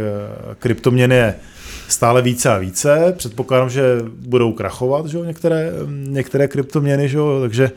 kryptoměn 0.58 1.12
je 1.12 1.34
stále 1.88 2.22
více 2.22 2.50
a 2.50 2.58
více. 2.58 3.14
Předpokládám, 3.16 3.70
že 3.70 3.82
budou 4.18 4.52
krachovat 4.52 5.06
že? 5.06 5.18
Některé, 5.18 5.72
některé 6.08 6.48
kryptoměny, 6.48 7.08
že? 7.08 7.18
takže 7.40 7.70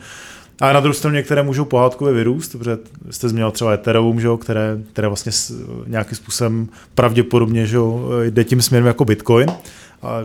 a 0.60 0.72
na 0.72 0.80
druhou 0.80 0.94
stranu 0.94 1.16
některé 1.16 1.42
můžou 1.42 1.64
pohádkově 1.64 2.14
vyrůst, 2.14 2.52
protože 2.52 2.78
jste 3.10 3.28
zmínil 3.28 3.50
třeba 3.50 3.72
Ethereum, 3.72 4.20
že? 4.20 4.28
Které, 4.40 4.78
které 4.92 5.08
vlastně 5.08 5.32
nějakým 5.86 6.16
způsobem 6.16 6.68
pravděpodobně 6.94 7.66
že? 7.66 7.78
jde 8.22 8.44
tím 8.44 8.62
směrem 8.62 8.86
jako 8.86 9.04
Bitcoin. 9.04 9.48
A 10.02 10.18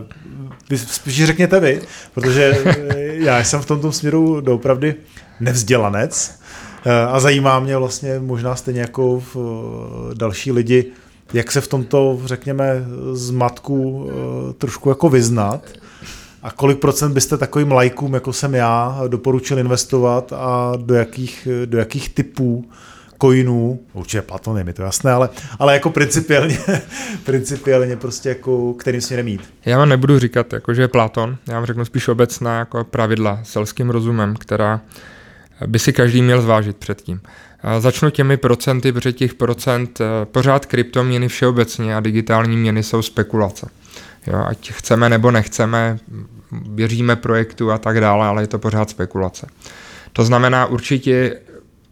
vy, 0.70 0.78
spíš 0.78 1.24
řekněte 1.24 1.60
vy, 1.60 1.80
protože 2.14 2.64
já 3.12 3.44
jsem 3.44 3.60
v 3.60 3.66
tomto 3.66 3.92
směru 3.92 4.40
doopravdy 4.40 4.94
nevzdělanec 5.40 6.40
a 7.08 7.20
zajímá 7.20 7.60
mě 7.60 7.76
vlastně 7.76 8.18
možná 8.18 8.56
stejně 8.56 8.80
jako 8.80 9.22
v 9.34 10.14
další 10.14 10.52
lidi, 10.52 10.92
jak 11.32 11.52
se 11.52 11.60
v 11.60 11.68
tomto, 11.68 12.20
řekněme, 12.24 12.84
zmatku 13.12 14.08
eh, 14.10 14.52
trošku 14.52 14.88
jako 14.88 15.08
vyznat 15.08 15.60
a 16.42 16.50
kolik 16.50 16.78
procent 16.78 17.12
byste 17.12 17.36
takovým 17.36 17.72
lajkům, 17.72 18.14
jako 18.14 18.32
jsem 18.32 18.54
já, 18.54 19.00
doporučil 19.08 19.58
investovat 19.58 20.32
a 20.32 20.72
do 20.76 20.94
jakých, 20.94 21.48
do 21.64 21.78
jakých 21.78 22.08
typů 22.08 22.64
coinů, 23.22 23.80
určitě 23.92 24.22
Platon 24.22 24.58
je 24.58 24.64
mi 24.64 24.72
to 24.72 24.82
jasné, 24.82 25.12
ale, 25.12 25.28
ale 25.58 25.74
jako 25.74 25.90
principiálně, 25.90 26.58
principiálně 27.24 27.96
prostě 27.96 28.28
jako 28.28 28.74
kterým 28.74 29.00
směrem 29.00 29.28
jít. 29.28 29.54
Já 29.64 29.78
vám 29.78 29.88
nebudu 29.88 30.18
říkat, 30.18 30.52
jako 30.52 30.74
že 30.74 30.82
je 30.82 30.88
Platon, 30.88 31.36
já 31.48 31.54
vám 31.54 31.66
řeknu 31.66 31.84
spíš 31.84 32.08
obecná 32.08 32.58
jako 32.58 32.84
pravidla 32.84 33.40
selským 33.42 33.90
rozumem, 33.90 34.36
která 34.36 34.80
by 35.66 35.78
si 35.78 35.92
každý 35.92 36.22
měl 36.22 36.42
zvážit 36.42 36.76
předtím. 36.76 37.20
Začnu 37.78 38.10
těmi 38.10 38.36
procenty, 38.36 38.92
protože 38.92 39.12
těch 39.12 39.34
procent 39.34 40.00
eh, 40.00 40.24
pořád 40.24 40.66
kryptoměny 40.66 41.28
všeobecně 41.28 41.96
a 41.96 42.00
digitální 42.00 42.56
měny 42.56 42.82
jsou 42.82 43.02
spekulace. 43.02 43.70
Jo, 44.26 44.44
ať 44.46 44.72
chceme 44.72 45.08
nebo 45.08 45.30
nechceme, 45.30 45.98
věříme 46.52 47.16
projektu 47.16 47.72
a 47.72 47.78
tak 47.78 48.00
dále, 48.00 48.26
ale 48.26 48.42
je 48.42 48.46
to 48.46 48.58
pořád 48.58 48.90
spekulace. 48.90 49.46
To 50.12 50.24
znamená 50.24 50.66
určitě 50.66 51.40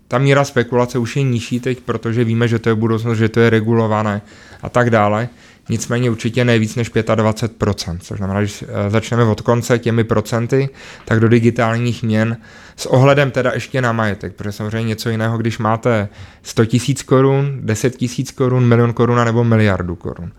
ta 0.08 0.18
míra 0.18 0.44
spekulace 0.44 0.98
už 0.98 1.16
je 1.16 1.22
nižší 1.22 1.60
teď, 1.60 1.80
protože 1.80 2.24
víme, 2.24 2.48
že 2.48 2.58
to 2.58 2.68
je 2.68 2.74
budoucnost, 2.74 3.18
že 3.18 3.28
to 3.28 3.40
je 3.40 3.50
regulované 3.50 4.22
a 4.62 4.68
tak 4.68 4.90
dále 4.90 5.28
nicméně 5.68 6.10
určitě 6.10 6.44
ne 6.44 6.58
víc 6.58 6.74
než 6.74 6.94
25%, 6.94 7.98
což 8.00 8.18
znamená, 8.18 8.44
že 8.44 8.66
eh, 8.68 8.90
začneme 8.90 9.24
od 9.24 9.40
konce 9.40 9.78
těmi 9.78 10.04
procenty, 10.04 10.68
tak 11.04 11.20
do 11.20 11.28
digitálních 11.28 12.02
měn 12.02 12.36
s 12.76 12.86
ohledem 12.86 13.30
teda 13.30 13.52
ještě 13.54 13.82
na 13.82 13.92
majetek, 13.92 14.34
protože 14.34 14.52
samozřejmě 14.52 14.88
něco 14.88 15.10
jiného, 15.10 15.38
když 15.38 15.58
máte 15.58 16.08
100 16.42 16.66
tisíc 16.66 17.02
korun, 17.02 17.58
10 17.60 17.96
tisíc 17.96 18.30
korun, 18.30 18.66
milion 18.66 18.92
korun 18.92 19.24
nebo 19.24 19.44
miliardu 19.44 19.96
korun. 19.96 20.32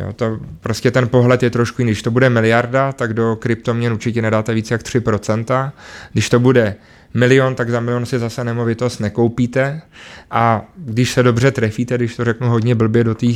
Jo, 0.00 0.12
to 0.12 0.38
prostě 0.60 0.90
ten 0.90 1.08
pohled 1.08 1.42
je 1.42 1.50
trošku 1.50 1.82
jiný. 1.82 1.90
Když 1.90 2.02
to 2.02 2.10
bude 2.10 2.30
miliarda, 2.30 2.92
tak 2.92 3.14
do 3.14 3.36
kryptoměn 3.36 3.92
určitě 3.92 4.22
nedáte 4.22 4.54
více 4.54 4.74
jak 4.74 4.82
3%. 4.82 5.72
Když 6.12 6.28
to 6.28 6.40
bude 6.40 6.76
milion, 7.14 7.54
tak 7.54 7.70
za 7.70 7.80
milion 7.80 8.06
si 8.06 8.18
zase 8.18 8.44
nemovitost 8.44 8.98
nekoupíte 8.98 9.82
a 10.30 10.62
když 10.76 11.12
se 11.12 11.22
dobře 11.22 11.50
trefíte, 11.50 11.94
když 11.94 12.16
to 12.16 12.24
řeknu 12.24 12.48
hodně 12.48 12.74
blbě 12.74 13.04
do 13.04 13.14
té 13.14 13.26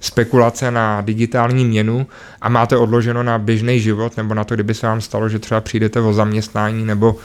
spekulace 0.00 0.70
na 0.70 1.00
digitální 1.00 1.64
měnu 1.64 2.06
a 2.40 2.48
máte 2.48 2.76
odloženo 2.76 3.22
na 3.22 3.38
běžný 3.38 3.80
život 3.80 4.16
nebo 4.16 4.34
na 4.34 4.44
to, 4.44 4.54
kdyby 4.54 4.74
se 4.74 4.86
vám 4.86 5.00
stalo, 5.00 5.28
že 5.28 5.38
třeba 5.38 5.60
přijdete 5.60 6.00
o 6.00 6.12
zaměstnání 6.12 6.84
nebo 6.84 7.12
uh, 7.12 7.18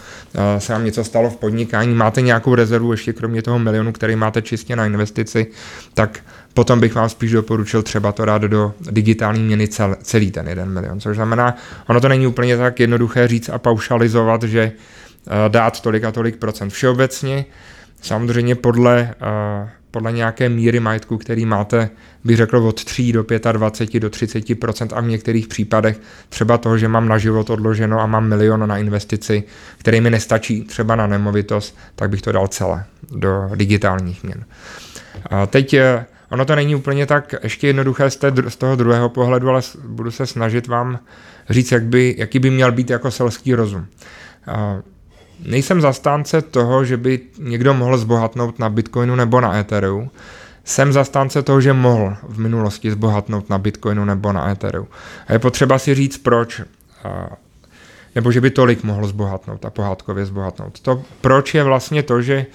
se 0.57 0.73
vám 0.73 0.85
něco 0.85 1.03
stalo 1.03 1.29
v 1.29 1.37
podnikání, 1.37 1.95
máte 1.95 2.21
nějakou 2.21 2.55
rezervu 2.55 2.91
ještě 2.91 3.13
kromě 3.13 3.41
toho 3.41 3.59
milionu, 3.59 3.91
který 3.91 4.15
máte 4.15 4.41
čistě 4.41 4.75
na 4.75 4.85
investici, 4.85 5.47
tak 5.93 6.19
potom 6.59 6.79
bych 6.79 6.95
vám 6.95 7.09
spíš 7.09 7.31
doporučil 7.31 7.83
třeba 7.83 8.11
to 8.11 8.25
dát 8.25 8.41
do 8.41 8.73
digitální 8.91 9.43
měny 9.43 9.67
cel, 9.67 9.95
celý 10.01 10.31
ten 10.31 10.47
jeden 10.47 10.69
milion, 10.69 10.99
což 10.99 11.15
znamená, 11.15 11.55
ono 11.87 12.01
to 12.01 12.09
není 12.09 12.27
úplně 12.27 12.57
tak 12.57 12.79
jednoduché 12.79 13.27
říct 13.27 13.49
a 13.49 13.57
paušalizovat, 13.57 14.43
že 14.43 14.71
Eh, 15.27 15.49
dát 15.49 15.81
tolik 15.81 16.03
a 16.03 16.11
tolik 16.11 16.37
procent 16.37 16.69
všeobecně. 16.69 17.45
Samozřejmě 18.01 18.55
podle, 18.55 19.13
eh, 19.21 19.69
podle 19.91 20.11
nějaké 20.11 20.49
míry 20.49 20.79
majetku, 20.79 21.17
který 21.17 21.45
máte, 21.45 21.89
bych 22.23 22.37
řekl 22.37 22.57
od 22.57 22.83
3 22.83 23.11
do 23.11 23.25
25 23.51 23.99
do 23.99 24.09
30% 24.09 24.93
a 24.93 25.01
v 25.01 25.07
některých 25.07 25.47
případech 25.47 25.99
třeba 26.29 26.57
toho, 26.57 26.77
že 26.77 26.87
mám 26.87 27.07
na 27.07 27.17
život 27.17 27.49
odloženo 27.49 27.99
a 27.99 28.05
mám 28.05 28.27
milion 28.27 28.69
na 28.69 28.77
investici, 28.77 29.43
který 29.77 30.01
mi 30.01 30.09
nestačí 30.09 30.63
třeba 30.63 30.95
na 30.95 31.07
nemovitost, 31.07 31.77
tak 31.95 32.09
bych 32.09 32.21
to 32.21 32.31
dal 32.31 32.47
celé 32.47 32.85
do 33.11 33.49
digitálních 33.55 34.23
měn. 34.23 34.45
Teď 35.47 35.73
eh, 35.73 36.05
ono 36.31 36.45
to 36.45 36.55
není 36.55 36.75
úplně 36.75 37.05
tak 37.05 37.35
ještě 37.43 37.67
jednoduché 37.67 38.09
z, 38.09 38.15
té, 38.15 38.33
z 38.47 38.55
toho 38.55 38.75
druhého 38.75 39.09
pohledu, 39.09 39.49
ale 39.49 39.61
budu 39.87 40.11
se 40.11 40.25
snažit 40.25 40.67
vám 40.67 40.99
říct, 41.49 41.71
jak 41.71 41.83
by, 41.83 42.15
jaký 42.17 42.39
by 42.39 42.49
měl 42.49 42.71
být 42.71 42.89
jako 42.89 43.11
selský 43.11 43.55
rozum. 43.55 43.87
Nejsem 45.45 45.81
zastánce 45.81 46.41
toho, 46.41 46.85
že 46.85 46.97
by 46.97 47.19
někdo 47.39 47.73
mohl 47.73 47.97
zbohatnout 47.97 48.59
na 48.59 48.69
Bitcoinu 48.69 49.15
nebo 49.15 49.41
na 49.41 49.57
Ethereum. 49.57 50.11
Jsem 50.63 50.93
zastánce 50.93 51.41
toho, 51.41 51.61
že 51.61 51.73
mohl 51.73 52.15
v 52.23 52.39
minulosti 52.39 52.91
zbohatnout 52.91 53.49
na 53.49 53.57
Bitcoinu 53.57 54.05
nebo 54.05 54.31
na 54.31 54.49
Ethereum. 54.49 54.87
A 55.27 55.33
je 55.33 55.39
potřeba 55.39 55.79
si 55.79 55.95
říct, 55.95 56.17
proč. 56.17 56.61
Nebo 58.15 58.31
že 58.31 58.41
by 58.41 58.49
tolik 58.49 58.83
mohl 58.83 59.07
zbohatnout 59.07 59.65
a 59.65 59.69
pohádkově 59.69 60.25
zbohatnout. 60.25 60.79
To 60.79 61.03
proč 61.21 61.53
je 61.55 61.63
vlastně 61.63 62.03
to, 62.03 62.21
že 62.21 62.45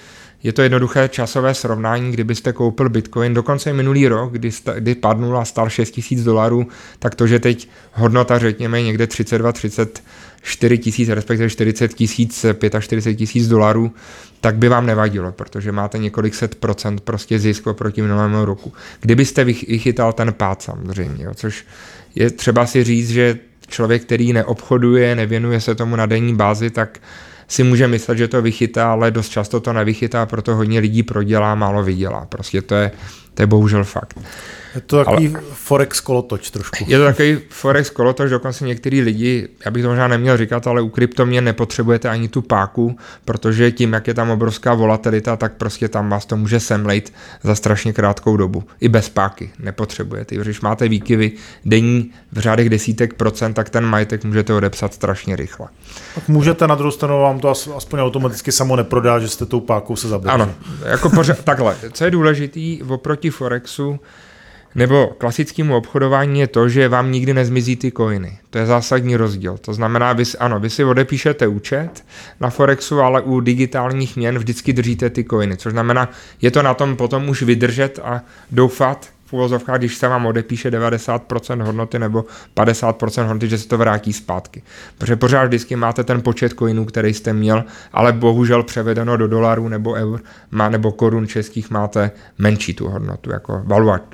je 0.45 0.53
to 0.53 0.63
jednoduché 0.63 1.09
časové 1.09 1.55
srovnání, 1.55 2.13
kdybyste 2.13 2.53
koupil 2.53 2.89
Bitcoin 2.89 3.35
dokonce 3.35 3.73
minulý 3.73 4.09
rok, 4.09 4.33
kdy, 4.33 4.53
sta, 4.53 4.73
kdy 4.73 4.95
padnul 4.95 5.39
a 5.39 5.45
stal 5.45 5.69
6 5.69 6.01
000 6.13 6.25
dolarů, 6.25 6.67
tak 6.99 7.15
to, 7.15 7.27
že 7.27 7.39
teď 7.39 7.69
hodnota 7.93 8.39
řekněme 8.39 8.83
někde 8.83 9.07
32, 9.07 9.53
30 9.53 10.03
4 10.43 10.79
tisíc, 10.79 11.09
respektive 11.09 11.51
40 11.51 11.95
tisíc, 11.95 12.47
45 12.81 13.17
tisíc 13.17 13.49
dolarů, 13.49 13.93
tak 14.41 14.57
by 14.57 14.69
vám 14.69 14.87
nevadilo, 14.87 15.33
protože 15.33 15.73
máte 15.73 15.99
několik 15.99 16.35
set 16.35 16.55
procent 16.55 17.01
prostě 17.01 17.39
zisk 17.39 17.67
oproti 17.67 18.03
minulému 18.03 18.45
roku. 18.45 18.73
Kdybyste 19.01 19.45
vychytal 19.45 20.13
ten 20.13 20.33
pád 20.33 20.63
samozřejmě, 20.63 21.25
jo, 21.25 21.35
což 21.35 21.67
je 22.15 22.31
třeba 22.31 22.67
si 22.67 22.85
říct, 22.85 23.11
že 23.11 23.39
člověk, 23.69 24.03
který 24.03 24.33
neobchoduje, 24.33 25.15
nevěnuje 25.15 25.61
se 25.61 25.75
tomu 25.75 25.97
na 25.97 26.07
denní 26.07 26.35
bázi, 26.35 26.71
tak 26.71 26.99
si 27.49 27.63
může 27.63 27.89
myslet, 27.89 28.19
že 28.19 28.29
to 28.29 28.43
vychytá, 28.43 28.93
ale 28.93 29.11
dost 29.11 29.29
často 29.29 29.61
to 29.61 29.73
nevychytá, 29.73 30.27
proto 30.27 30.57
hodně 30.57 30.81
lidí 30.81 31.03
prodělá, 31.03 31.55
málo 31.55 31.83
vydělá. 31.83 32.27
Prostě 32.27 32.63
to 32.63 32.75
je, 32.75 32.91
to 33.35 33.43
je 33.43 33.47
bohužel 33.47 33.85
fakt. 33.85 34.15
Je 34.75 34.81
to 34.81 35.05
takový 35.05 35.29
Ale, 35.29 35.45
forex 35.53 36.01
kolotoč 36.01 36.51
trošku. 36.51 36.85
Je 36.89 36.99
to 36.99 37.05
takový 37.05 37.39
forex 37.49 37.91
kolotoč, 37.91 38.31
dokonce 38.31 38.65
některý 38.65 39.01
lidi, 39.01 39.49
já 39.65 39.71
bych 39.71 39.83
to 39.83 39.89
možná 39.89 40.09
neměl 40.09 40.37
říkat, 40.37 40.67
ale 40.67 40.83
u 40.83 40.89
kryptomě 40.89 41.41
nepotřebujete 41.41 42.09
ani 42.09 42.29
tu 42.29 42.43
páku, 42.43 42.97
protože 43.25 43.73
tím, 43.73 43.93
jak 43.93 44.07
je 44.07 44.15
tam 44.15 44.31
obrovská 44.31 44.75
volatilita, 44.75 45.37
tak 45.37 45.53
prostě 45.53 45.89
tam 45.89 46.11
vás 46.11 46.27
to 46.27 46.37
může 46.37 46.61
semlejt 46.61 47.13
za 47.43 47.55
strašně 47.55 47.93
krátkou 47.93 48.37
dobu. 48.37 48.65
I 48.81 48.89
bez 48.89 49.09
páky 49.09 49.51
nepotřebujete. 49.59 50.37
Když 50.37 50.61
máte 50.61 50.89
výkyvy 50.89 51.33
denní 51.65 52.13
v 52.33 52.39
řádech 52.39 52.69
desítek 52.69 53.15
procent, 53.15 53.55
tak 53.55 53.71
ten 53.71 53.85
majetek 53.85 54.25
můžete 54.25 54.55
odepsat 54.55 54.95
strašně 54.95 55.37
rychle. 55.37 55.69
Tak 56.15 56.29
můžete 56.29 56.67
na 56.67 56.75
druhou 56.75 56.91
stranu 56.91 57.21
vám 57.21 57.41
to 57.41 57.51
aspoň 57.77 58.01
automaticky 58.01 58.53
samo 58.53 58.77
neprodá, 58.77 59.19
že 59.19 59.29
jste 59.29 59.47
tou 59.47 59.61
pákou 59.61 59.97
se 59.97 60.09
zabili. 60.09 60.33
Ano, 60.33 60.55
jako 60.85 61.11
pořád, 61.11 61.45
takhle. 61.45 61.77
Co 61.93 62.05
je 62.05 62.11
důležitý 62.11 62.83
oproti 62.83 63.24
Forexu, 63.31 64.01
nebo 64.75 65.07
klasickému 65.07 65.77
obchodování 65.77 66.41
je 66.41 66.47
to, 66.47 66.69
že 66.69 66.89
vám 66.89 67.13
nikdy 67.13 67.35
nezmizí 67.35 67.77
ty 67.77 67.93
coiny. 67.93 68.39
To 68.51 68.59
je 68.59 68.67
zásadní 68.67 69.17
rozdíl. 69.17 69.59
To 69.59 69.75
znamená, 69.75 70.13
vy, 70.13 70.25
ano, 70.39 70.61
vy 70.61 70.71
si 70.71 70.85
odepíšete 70.85 71.47
účet 71.47 72.05
na 72.41 72.51
Forexu, 72.51 73.01
ale 73.01 73.21
u 73.21 73.41
digitálních 73.41 74.17
měn 74.17 74.39
vždycky 74.39 74.73
držíte 74.73 75.11
ty 75.11 75.25
coiny. 75.25 75.57
Což 75.57 75.73
znamená, 75.73 76.11
je 76.43 76.51
to 76.51 76.63
na 76.63 76.75
tom 76.75 76.97
potom 76.97 77.29
už 77.29 77.43
vydržet 77.43 78.01
a 78.03 78.23
doufat, 78.51 79.14
v 79.27 79.33
úvozovkách, 79.33 79.79
když 79.79 79.97
se 79.97 80.09
vám 80.09 80.27
odepíše 80.27 80.71
90% 80.71 81.63
hodnoty 81.63 81.99
nebo 81.99 82.25
50% 82.57 83.23
hodnoty, 83.27 83.49
že 83.49 83.59
se 83.59 83.69
to 83.69 83.79
vrátí 83.79 84.13
zpátky. 84.13 84.63
Protože 84.99 85.17
pořád 85.17 85.45
vždycky 85.45 85.77
máte 85.77 86.05
ten 86.05 86.23
počet 86.23 86.53
coinů, 86.59 86.85
který 86.85 87.15
jste 87.15 87.33
měl, 87.33 87.65
ale 87.93 88.13
bohužel 88.13 88.63
převedeno 88.63 89.17
do 89.17 89.29
dolarů 89.29 89.69
nebo 89.69 89.93
eur 89.93 90.21
má, 90.51 90.69
nebo 90.69 90.93
korun 90.93 91.27
českých 91.27 91.71
máte 91.71 92.11
menší 92.39 92.75
tu 92.75 92.89
hodnotu, 92.89 93.31
jako 93.31 93.63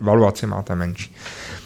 valuaci 0.01 0.47
máte 0.47 0.75
menší. 0.75 1.15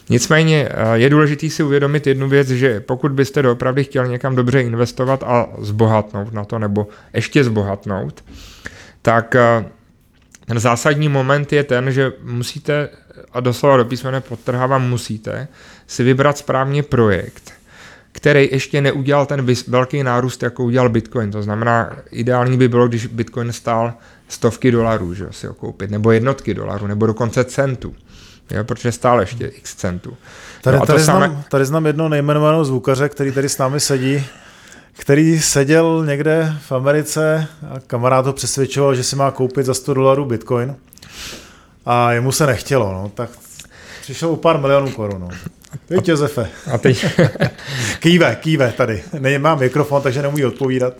Nicméně 0.08 0.68
eh, 0.70 0.98
je 0.98 1.10
důležité 1.10 1.50
si 1.50 1.62
uvědomit 1.62 2.06
jednu 2.06 2.28
věc, 2.28 2.48
že 2.48 2.80
pokud 2.80 3.12
byste 3.12 3.42
doopravdy 3.42 3.84
chtěl 3.84 4.06
někam 4.06 4.36
dobře 4.36 4.62
investovat 4.62 5.22
a 5.26 5.48
zbohatnout 5.58 6.32
na 6.32 6.44
to, 6.44 6.58
nebo 6.58 6.88
ještě 7.12 7.44
zbohatnout, 7.44 8.24
tak 9.02 9.34
eh, 9.34 9.64
ten 10.46 10.58
zásadní 10.58 11.08
moment 11.08 11.52
je 11.52 11.64
ten, 11.64 11.92
že 11.92 12.12
musíte, 12.22 12.88
a 13.32 13.40
doslova 13.40 13.76
do 13.76 13.84
písmene 13.84 14.20
podtrhávám, 14.20 14.88
musíte 14.88 15.48
si 15.86 16.02
vybrat 16.02 16.38
správně 16.38 16.82
projekt, 16.82 17.52
který 18.12 18.48
ještě 18.52 18.80
neudělal 18.80 19.26
ten 19.26 19.46
velký 19.68 20.02
nárůst, 20.02 20.42
jako 20.42 20.64
udělal 20.64 20.88
Bitcoin. 20.88 21.30
To 21.30 21.42
znamená, 21.42 21.96
ideální 22.10 22.58
by 22.58 22.68
bylo, 22.68 22.88
když 22.88 23.06
Bitcoin 23.06 23.52
stál 23.52 23.94
stovky 24.28 24.70
dolarů, 24.70 25.14
že 25.14 25.26
si 25.30 25.46
ho 25.46 25.54
koupit, 25.54 25.90
nebo 25.90 26.12
jednotky 26.12 26.54
dolarů, 26.54 26.86
nebo 26.86 27.06
dokonce 27.06 27.44
centů. 27.44 27.94
Jo, 28.50 28.64
protože 28.64 28.92
stále 28.92 29.22
ještě 29.22 29.46
x 29.46 29.74
centů. 29.74 30.16
Tady, 30.62 30.78
no 30.78 30.86
tady, 30.86 31.04
samé... 31.04 31.26
znám, 31.26 31.44
tady 31.50 31.64
znám 31.64 31.86
jedno 31.86 32.08
nejmenovaného 32.08 32.64
zvukaře, 32.64 33.08
který 33.08 33.32
tady 33.32 33.48
s 33.48 33.58
námi 33.58 33.80
sedí, 33.80 34.26
který 34.92 35.40
seděl 35.40 36.04
někde 36.06 36.54
v 36.68 36.72
Americe 36.72 37.46
a 37.70 37.80
kamarád 37.86 38.26
ho 38.26 38.32
přesvědčoval, 38.32 38.94
že 38.94 39.02
si 39.02 39.16
má 39.16 39.30
koupit 39.30 39.66
za 39.66 39.74
100 39.74 39.94
dolarů 39.94 40.24
bitcoin 40.24 40.76
a 41.86 42.12
jemu 42.12 42.32
se 42.32 42.46
nechtělo, 42.46 42.92
no, 42.92 43.10
tak 43.14 43.30
přišel 44.00 44.30
u 44.30 44.36
pár 44.36 44.60
milionů 44.60 44.90
korun. 44.90 45.20
No. 45.20 45.28
Teď 45.86 46.08
Josefe. 46.08 46.48
A 46.72 46.78
teď... 46.78 47.06
kýve, 47.98 48.36
kýve 48.36 48.72
tady. 48.72 49.02
Nemám 49.18 49.58
mikrofon, 49.58 50.02
takže 50.02 50.22
nemůžu 50.22 50.48
odpovídat. 50.48 50.94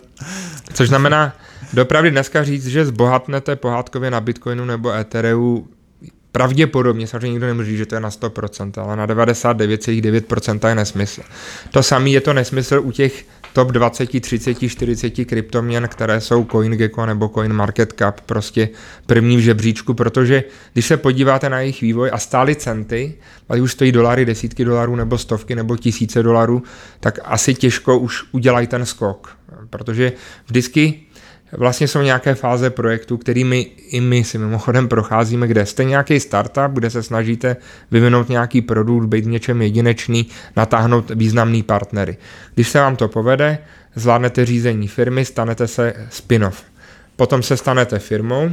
Což 0.73 0.89
znamená, 0.89 1.35
dopravdy 1.73 2.11
dneska 2.11 2.43
říct, 2.43 2.67
že 2.67 2.85
zbohatnete 2.85 3.55
pohádkově 3.55 4.11
na 4.11 4.21
Bitcoinu 4.21 4.65
nebo 4.65 4.93
Ethereu 4.93 5.67
Pravděpodobně, 6.35 7.07
samozřejmě 7.07 7.29
nikdo 7.29 7.47
nemůže 7.47 7.77
že 7.77 7.85
to 7.85 7.95
je 7.95 8.01
na 8.01 8.09
100%, 8.09 8.81
ale 8.81 8.95
na 8.95 9.07
99,9% 9.07 10.67
je 10.67 10.75
nesmysl. 10.75 11.21
To 11.71 11.83
samé 11.83 12.09
je 12.09 12.21
to 12.21 12.33
nesmysl 12.33 12.81
u 12.83 12.91
těch 12.91 13.25
top 13.55 13.71
20, 13.71 14.21
30, 14.21 14.69
40 14.69 15.25
kryptoměn, 15.25 15.87
které 15.87 16.21
jsou 16.21 16.45
CoinGecko 16.45 17.05
nebo 17.05 17.29
CoinMarketCap, 17.29 18.21
prostě 18.21 18.69
první 19.05 19.37
v 19.37 19.39
žebříčku, 19.39 19.93
protože 19.93 20.43
když 20.73 20.85
se 20.85 20.97
podíváte 20.97 21.49
na 21.49 21.59
jejich 21.59 21.81
vývoj 21.81 22.09
a 22.13 22.17
stály 22.17 22.55
centy, 22.55 23.13
ať 23.49 23.59
už 23.59 23.71
stojí 23.71 23.91
dolary, 23.91 24.25
desítky 24.25 24.65
dolarů 24.65 24.95
nebo 24.95 25.17
stovky 25.17 25.55
nebo 25.55 25.77
tisíce 25.77 26.23
dolarů, 26.23 26.63
tak 26.99 27.19
asi 27.23 27.53
těžko 27.53 27.99
už 27.99 28.23
udělají 28.31 28.67
ten 28.67 28.85
skok, 28.85 29.37
protože 29.69 30.13
vždycky 30.47 31.04
vlastně 31.57 31.87
jsou 31.87 32.01
nějaké 32.01 32.35
fáze 32.35 32.69
projektu, 32.69 33.17
kterými 33.17 33.59
i 33.89 34.01
my 34.01 34.23
si 34.23 34.37
mimochodem 34.37 34.87
procházíme, 34.87 35.47
kde 35.47 35.65
jste 35.65 35.83
nějaký 35.83 36.19
startup, 36.19 36.71
kde 36.73 36.89
se 36.89 37.03
snažíte 37.03 37.57
vyvinout 37.91 38.29
nějaký 38.29 38.61
produkt, 38.61 39.05
být 39.05 39.25
něčem 39.25 39.61
jedinečný, 39.61 40.27
natáhnout 40.55 41.11
významný 41.15 41.63
partnery. 41.63 42.17
Když 42.55 42.69
se 42.69 42.79
vám 42.79 42.95
to 42.95 43.07
povede, 43.07 43.57
zvládnete 43.95 44.45
řízení 44.45 44.87
firmy, 44.87 45.25
stanete 45.25 45.67
se 45.67 45.93
spin-off. 46.09 46.63
Potom 47.15 47.43
se 47.43 47.57
stanete 47.57 47.99
firmou, 47.99 48.49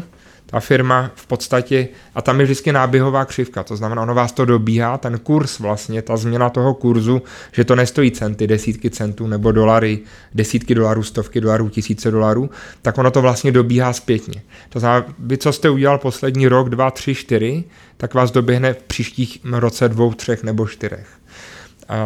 ta 0.46 0.60
firma 0.60 1.10
v 1.14 1.26
podstatě, 1.26 1.88
a 2.14 2.22
tam 2.22 2.40
je 2.40 2.44
vždycky 2.44 2.72
náběhová 2.72 3.24
křivka, 3.24 3.62
to 3.62 3.76
znamená, 3.76 4.02
ono 4.02 4.14
vás 4.14 4.32
to 4.32 4.44
dobíhá, 4.44 4.98
ten 4.98 5.18
kurz 5.18 5.58
vlastně, 5.58 6.02
ta 6.02 6.16
změna 6.16 6.50
toho 6.50 6.74
kurzu, 6.74 7.22
že 7.52 7.64
to 7.64 7.76
nestojí 7.76 8.10
centy, 8.10 8.46
desítky 8.46 8.90
centů 8.90 9.26
nebo 9.26 9.52
dolary, 9.52 9.98
desítky 10.34 10.74
dolarů, 10.74 11.02
stovky 11.02 11.40
dolarů, 11.40 11.68
tisíce 11.68 12.10
dolarů, 12.10 12.50
tak 12.82 12.98
ono 12.98 13.10
to 13.10 13.22
vlastně 13.22 13.52
dobíhá 13.52 13.92
zpětně. 13.92 14.42
To 14.68 14.80
znamená, 14.80 15.06
vy, 15.18 15.38
co 15.38 15.52
jste 15.52 15.70
udělal 15.70 15.98
poslední 15.98 16.48
rok, 16.48 16.68
dva, 16.68 16.90
tři, 16.90 17.14
čtyři, 17.14 17.64
tak 17.96 18.14
vás 18.14 18.30
doběhne 18.30 18.74
v 18.74 18.82
příštích 18.82 19.40
roce 19.44 19.88
dvou, 19.88 20.14
třech 20.14 20.42
nebo 20.42 20.66
čtyřech. 20.66 21.06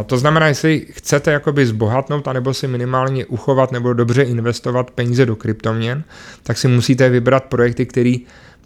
To 0.06 0.18
znamená, 0.18 0.46
jestli 0.46 0.86
chcete 0.90 1.32
jakoby 1.32 1.66
zbohatnout, 1.66 2.28
anebo 2.28 2.54
si 2.54 2.68
minimálně 2.68 3.26
uchovat 3.26 3.72
nebo 3.72 3.92
dobře 3.92 4.22
investovat 4.22 4.90
peníze 4.90 5.26
do 5.26 5.36
kryptoměn, 5.36 6.04
tak 6.42 6.58
si 6.58 6.68
musíte 6.68 7.08
vybrat 7.08 7.44
projekty, 7.44 7.86
které 7.86 8.16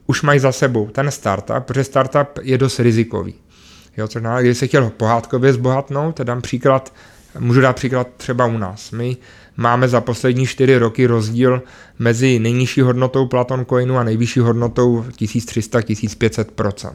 už 0.06 0.22
mají 0.22 0.40
za 0.40 0.52
sebou 0.52 0.88
ten 0.88 1.10
startup, 1.10 1.64
protože 1.64 1.84
startup 1.84 2.28
je 2.42 2.58
dost 2.58 2.80
rizikový. 2.80 3.34
Jo, 3.96 4.08
co 4.08 4.18
znamená, 4.18 4.40
když 4.40 4.58
se 4.58 4.66
chtěl 4.66 4.90
pohádkově 4.90 5.52
zbohatnout, 5.52 6.20
dám 6.20 6.42
příklad, 6.42 6.92
můžu 7.38 7.60
dát 7.60 7.76
příklad 7.76 8.08
třeba 8.16 8.46
u 8.46 8.58
nás. 8.58 8.90
My 8.90 9.16
máme 9.60 9.88
za 9.88 10.00
poslední 10.00 10.46
čtyři 10.46 10.78
roky 10.78 11.06
rozdíl 11.06 11.62
mezi 11.98 12.38
nejnižší 12.38 12.80
hodnotou 12.80 13.26
Platon 13.26 13.66
Coinu 13.66 13.98
a 13.98 14.04
nejvyšší 14.04 14.40
hodnotou 14.40 15.04
1300-1500%. 15.18 16.92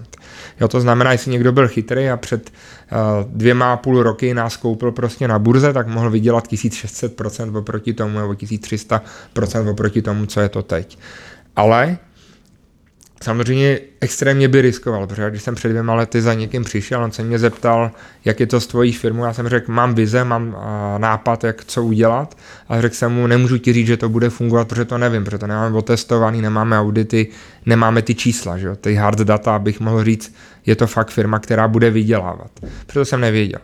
Jo, 0.61 0.67
to 0.67 0.81
znamená, 0.81 1.11
jestli 1.11 1.31
někdo 1.31 1.51
byl 1.51 1.67
chytrý 1.67 2.09
a 2.09 2.17
před 2.17 2.49
uh, 2.49 3.31
dvěma 3.31 3.73
a 3.73 3.77
půl 3.77 4.03
roky 4.03 4.33
nás 4.33 4.57
koupil 4.57 4.91
prostě 4.91 5.27
na 5.27 5.39
burze, 5.39 5.73
tak 5.73 5.87
mohl 5.87 6.09
vydělat 6.09 6.47
1600% 6.47 7.57
oproti 7.57 7.93
tomu 7.93 8.19
nebo 8.19 8.33
1300% 8.33 9.69
oproti 9.69 10.01
tomu, 10.01 10.25
co 10.25 10.41
je 10.41 10.49
to 10.49 10.61
teď. 10.61 10.97
Ale 11.55 11.97
samozřejmě 13.23 13.79
extrémně 14.01 14.47
by 14.47 14.61
riskoval, 14.61 15.07
protože 15.07 15.29
když 15.29 15.41
jsem 15.43 15.55
před 15.55 15.69
dvěma 15.69 15.93
lety 15.93 16.21
za 16.21 16.33
někým 16.33 16.63
přišel, 16.63 17.03
on 17.03 17.11
se 17.11 17.23
mě 17.23 17.39
zeptal, 17.39 17.91
jak 18.25 18.39
je 18.39 18.47
to 18.47 18.59
s 18.59 18.67
tvojí 18.67 18.91
firmou, 18.91 19.23
já 19.23 19.33
jsem 19.33 19.49
řekl, 19.49 19.71
mám 19.71 19.95
vize, 19.95 20.23
mám 20.23 20.57
nápad, 20.97 21.43
jak 21.43 21.65
co 21.65 21.83
udělat 21.83 22.37
a 22.69 22.81
řekl 22.81 22.95
jsem 22.95 23.11
mu, 23.11 23.27
nemůžu 23.27 23.57
ti 23.57 23.73
říct, 23.73 23.87
že 23.87 23.97
to 23.97 24.09
bude 24.09 24.29
fungovat, 24.29 24.67
protože 24.67 24.85
to 24.85 24.97
nevím, 24.97 25.23
protože 25.23 25.37
to 25.37 25.47
nemáme 25.47 25.77
otestovaný, 25.77 26.41
nemáme 26.41 26.79
audity, 26.79 27.27
nemáme 27.65 28.01
ty 28.01 28.15
čísla, 28.15 28.57
že 28.57 28.67
jo, 28.67 28.75
ty 28.75 28.95
hard 28.95 29.19
data, 29.19 29.55
abych 29.55 29.79
mohl 29.79 30.03
říct, 30.03 30.35
je 30.65 30.75
to 30.75 30.87
fakt 30.87 31.09
firma, 31.09 31.39
která 31.39 31.67
bude 31.67 31.89
vydělávat. 31.89 32.51
Proto 32.85 33.05
jsem 33.05 33.21
nevěděl. 33.21 33.61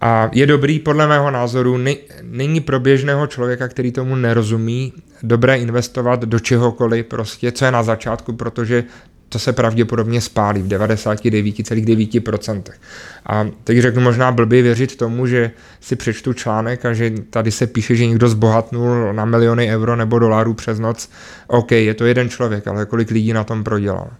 A 0.00 0.30
je 0.32 0.46
dobrý, 0.46 0.78
podle 0.78 1.06
mého 1.06 1.30
názoru, 1.30 1.78
není 2.22 2.60
pro 2.60 2.80
běžného 2.80 3.26
člověka, 3.26 3.68
který 3.68 3.92
tomu 3.92 4.16
nerozumí, 4.16 4.92
dobré 5.22 5.58
investovat 5.58 6.24
do 6.24 6.38
čehokoliv, 6.38 7.06
prostě, 7.06 7.52
co 7.52 7.64
je 7.64 7.70
na 7.70 7.82
začátku, 7.82 8.32
protože 8.32 8.84
to 9.28 9.38
se 9.38 9.52
pravděpodobně 9.52 10.20
spálí 10.20 10.62
v 10.62 10.68
99,9%. 10.68 12.62
A 13.26 13.46
teď 13.64 13.78
řeknu 13.78 14.00
možná 14.00 14.32
blbě 14.32 14.62
věřit 14.62 14.96
tomu, 14.96 15.26
že 15.26 15.50
si 15.80 15.96
přečtu 15.96 16.32
článek 16.32 16.84
a 16.84 16.92
že 16.92 17.10
tady 17.30 17.50
se 17.50 17.66
píše, 17.66 17.96
že 17.96 18.06
někdo 18.06 18.28
zbohatnul 18.28 19.12
na 19.12 19.24
miliony 19.24 19.70
euro 19.74 19.96
nebo 19.96 20.18
dolarů 20.18 20.54
přes 20.54 20.78
noc. 20.78 21.10
OK, 21.46 21.72
je 21.72 21.94
to 21.94 22.04
jeden 22.04 22.28
člověk, 22.28 22.66
ale 22.66 22.86
kolik 22.86 23.10
lidí 23.10 23.32
na 23.32 23.44
tom 23.44 23.64
prodělal. 23.64 24.10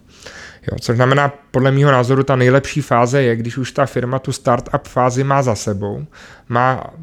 Jo, 0.71 0.77
což 0.81 0.95
znamená, 0.95 1.33
podle 1.51 1.71
mého 1.71 1.91
názoru, 1.91 2.23
ta 2.23 2.35
nejlepší 2.35 2.81
fáze 2.81 3.21
je, 3.21 3.35
když 3.35 3.57
už 3.57 3.71
ta 3.71 3.85
firma 3.85 4.19
tu 4.19 4.31
startup 4.31 4.87
fázi 4.87 5.23
má 5.23 5.41
za 5.41 5.55
sebou, 5.55 6.05
má 6.49 6.93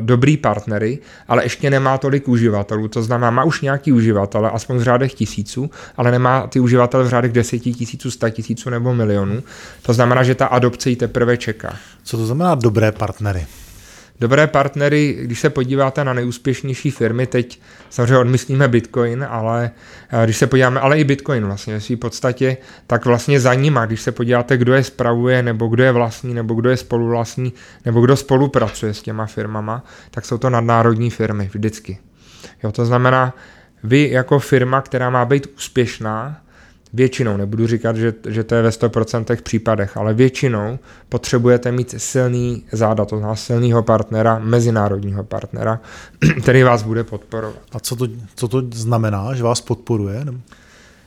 dobrý 0.00 0.36
partnery, 0.36 0.98
ale 1.28 1.44
ještě 1.44 1.70
nemá 1.70 1.98
tolik 1.98 2.28
uživatelů. 2.28 2.88
To 2.88 3.02
znamená, 3.02 3.30
má 3.30 3.44
už 3.44 3.60
nějaký 3.60 3.92
uživatele, 3.92 4.50
aspoň 4.50 4.76
v 4.76 4.82
řádech 4.82 5.14
tisíců, 5.14 5.70
ale 5.96 6.10
nemá 6.10 6.46
ty 6.46 6.60
uživatele 6.60 7.04
v 7.04 7.08
řádech 7.08 7.32
deseti 7.32 7.72
tisíců, 7.74 8.10
sta 8.10 8.30
tisíců 8.30 8.70
nebo 8.70 8.94
milionů. 8.94 9.42
To 9.82 9.92
znamená, 9.92 10.22
že 10.22 10.34
ta 10.34 10.46
adopce 10.46 10.90
ji 10.90 10.96
teprve 10.96 11.36
čeká. 11.36 11.76
Co 12.02 12.16
to 12.16 12.26
znamená 12.26 12.54
dobré 12.54 12.92
partnery? 12.92 13.46
Dobré 14.20 14.46
partnery, 14.46 15.18
když 15.20 15.40
se 15.40 15.50
podíváte 15.50 16.04
na 16.04 16.12
nejúspěšnější 16.12 16.90
firmy, 16.90 17.26
teď 17.26 17.60
samozřejmě 17.90 18.18
odmyslíme 18.18 18.68
Bitcoin, 18.68 19.26
ale 19.30 19.70
eh, 20.10 20.24
když 20.24 20.36
se 20.36 20.46
podíváme, 20.46 20.80
ale 20.80 20.98
i 20.98 21.04
Bitcoin 21.04 21.46
vlastně 21.46 21.74
ve 21.74 21.80
své 21.80 21.96
podstatě, 21.96 22.56
tak 22.86 23.04
vlastně 23.04 23.40
za 23.40 23.54
nima, 23.54 23.86
když 23.86 24.00
se 24.00 24.12
podíváte, 24.12 24.56
kdo 24.56 24.74
je 24.74 24.84
spravuje, 24.84 25.42
nebo 25.42 25.68
kdo 25.68 25.82
je 25.82 25.92
vlastní, 25.92 26.34
nebo 26.34 26.54
kdo 26.54 26.70
je 26.70 26.76
spoluvlastní, 26.76 27.52
nebo 27.84 28.00
kdo 28.00 28.16
spolupracuje 28.16 28.94
s 28.94 29.02
těma 29.02 29.26
firmama, 29.26 29.84
tak 30.10 30.24
jsou 30.24 30.38
to 30.38 30.50
nadnárodní 30.50 31.10
firmy 31.10 31.50
vždycky. 31.52 31.98
Jo, 32.62 32.72
to 32.72 32.86
znamená, 32.86 33.34
vy 33.82 34.10
jako 34.10 34.38
firma, 34.38 34.80
která 34.80 35.10
má 35.10 35.24
být 35.24 35.46
úspěšná, 35.56 36.40
Většinou, 36.96 37.36
nebudu 37.36 37.66
říkat, 37.66 37.96
že, 37.96 38.14
že 38.28 38.44
to 38.44 38.54
je 38.54 38.62
ve 38.62 38.68
100% 38.68 39.42
případech, 39.42 39.96
ale 39.96 40.14
většinou 40.14 40.78
potřebujete 41.08 41.72
mít 41.72 41.94
silný 41.98 42.64
záda, 42.72 43.04
to 43.04 43.16
znamená 43.16 43.36
silného 43.36 43.82
partnera, 43.82 44.38
mezinárodního 44.38 45.24
partnera, 45.24 45.80
který 46.42 46.62
vás 46.62 46.82
bude 46.82 47.04
podporovat. 47.04 47.56
A 47.72 47.80
co 47.80 47.96
to, 47.96 48.06
co 48.34 48.48
to 48.48 48.62
znamená, 48.74 49.34
že 49.34 49.42
vás 49.42 49.60
podporuje? 49.60 50.24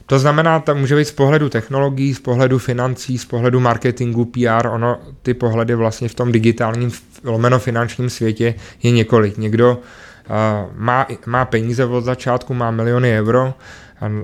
To 0.06 0.20
znamená, 0.20 0.60
to 0.60 0.76
může 0.76 0.96
být 0.96 1.06
z 1.06 1.12
pohledu 1.12 1.50
technologií, 1.50 2.14
z 2.14 2.20
pohledu 2.20 2.58
financí, 2.60 3.18
z 3.18 3.26
pohledu 3.26 3.60
marketingu, 3.60 4.26
PR, 4.26 4.68
ono 4.68 4.98
ty 5.22 5.34
pohledy 5.34 5.76
vlastně 5.76 6.10
v 6.10 6.16
tom 6.16 6.32
digitálním 6.32 6.92
lomeno 7.24 7.60
finančním 7.60 8.10
světě 8.10 8.56
je 8.84 8.92
několik. 8.92 9.38
Někdo 9.38 9.80
má, 10.76 11.08
má 11.26 11.46
peníze 11.46 11.86
od 11.86 12.04
začátku, 12.04 12.54
má 12.54 12.72
miliony 12.72 13.20
euro, 13.20 13.54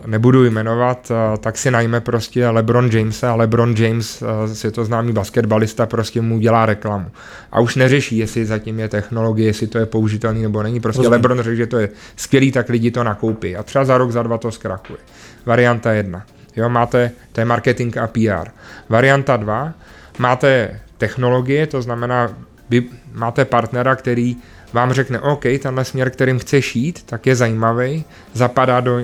nebudu 0.05 0.45
jmenovat, 0.45 1.11
tak 1.39 1.57
si 1.57 1.71
najme 1.71 2.01
prostě 2.01 2.49
LeBron 2.49 2.89
Jamesa 2.91 3.31
a 3.31 3.35
LeBron 3.35 3.75
James, 3.77 4.23
je 4.63 4.71
to 4.71 4.85
známý 4.85 5.13
basketbalista, 5.13 5.85
prostě 5.85 6.21
mu 6.21 6.39
dělá 6.39 6.65
reklamu. 6.65 7.11
A 7.51 7.59
už 7.59 7.75
neřeší, 7.75 8.17
jestli 8.17 8.45
zatím 8.45 8.79
je 8.79 8.89
technologie, 8.89 9.47
jestli 9.47 9.67
to 9.67 9.77
je 9.77 9.85
použitelný 9.85 10.41
nebo 10.41 10.63
není. 10.63 10.79
Prostě 10.79 10.99
Rozumím. 10.99 11.11
LeBron 11.13 11.41
řekl, 11.41 11.55
že 11.55 11.67
to 11.67 11.79
je 11.79 11.89
skvělý, 12.15 12.51
tak 12.51 12.69
lidi 12.69 12.91
to 12.91 13.03
nakoupí. 13.03 13.55
A 13.55 13.63
třeba 13.63 13.85
za 13.85 13.97
rok, 13.97 14.11
za 14.11 14.23
dva 14.23 14.37
to 14.37 14.51
zkrakuje. 14.51 14.99
Varianta 15.45 15.91
jedna. 15.91 16.25
Jo, 16.55 16.69
máte, 16.69 17.11
to 17.31 17.41
je 17.41 17.45
marketing 17.45 17.97
a 17.97 18.07
PR. 18.07 18.49
Varianta 18.89 19.37
dva, 19.37 19.73
máte 20.17 20.79
technologie, 20.97 21.67
to 21.67 21.81
znamená, 21.81 22.33
vy 22.69 22.83
máte 23.13 23.45
partnera, 23.45 23.95
který 23.95 24.35
vám 24.73 24.93
řekne, 24.93 25.19
OK, 25.19 25.43
tenhle 25.61 25.85
směr, 25.85 26.09
kterým 26.09 26.39
chceš 26.39 26.75
jít, 26.75 27.03
tak 27.03 27.25
je 27.25 27.35
zajímavý, 27.35 28.05
zapadá 28.33 28.79
do 28.79 29.01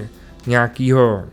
nějakého, 0.47 1.23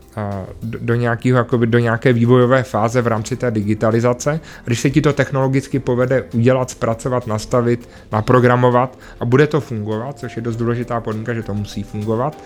do, 0.61 0.95
nějakého, 0.95 1.37
jakoby 1.37 1.67
do 1.67 1.79
nějaké 1.79 2.13
vývojové 2.13 2.63
fáze 2.63 3.01
v 3.01 3.07
rámci 3.07 3.35
té 3.35 3.51
digitalizace. 3.51 4.39
A 4.59 4.65
když 4.65 4.79
se 4.79 4.89
ti 4.89 5.01
to 5.01 5.13
technologicky 5.13 5.79
povede 5.79 6.23
udělat, 6.33 6.69
zpracovat, 6.69 7.27
nastavit, 7.27 7.89
naprogramovat 8.11 8.99
a 9.19 9.25
bude 9.25 9.47
to 9.47 9.61
fungovat, 9.61 10.19
což 10.19 10.35
je 10.35 10.41
dost 10.41 10.55
důležitá 10.55 11.01
podmínka, 11.01 11.33
že 11.33 11.43
to 11.43 11.53
musí 11.53 11.83
fungovat, 11.83 12.37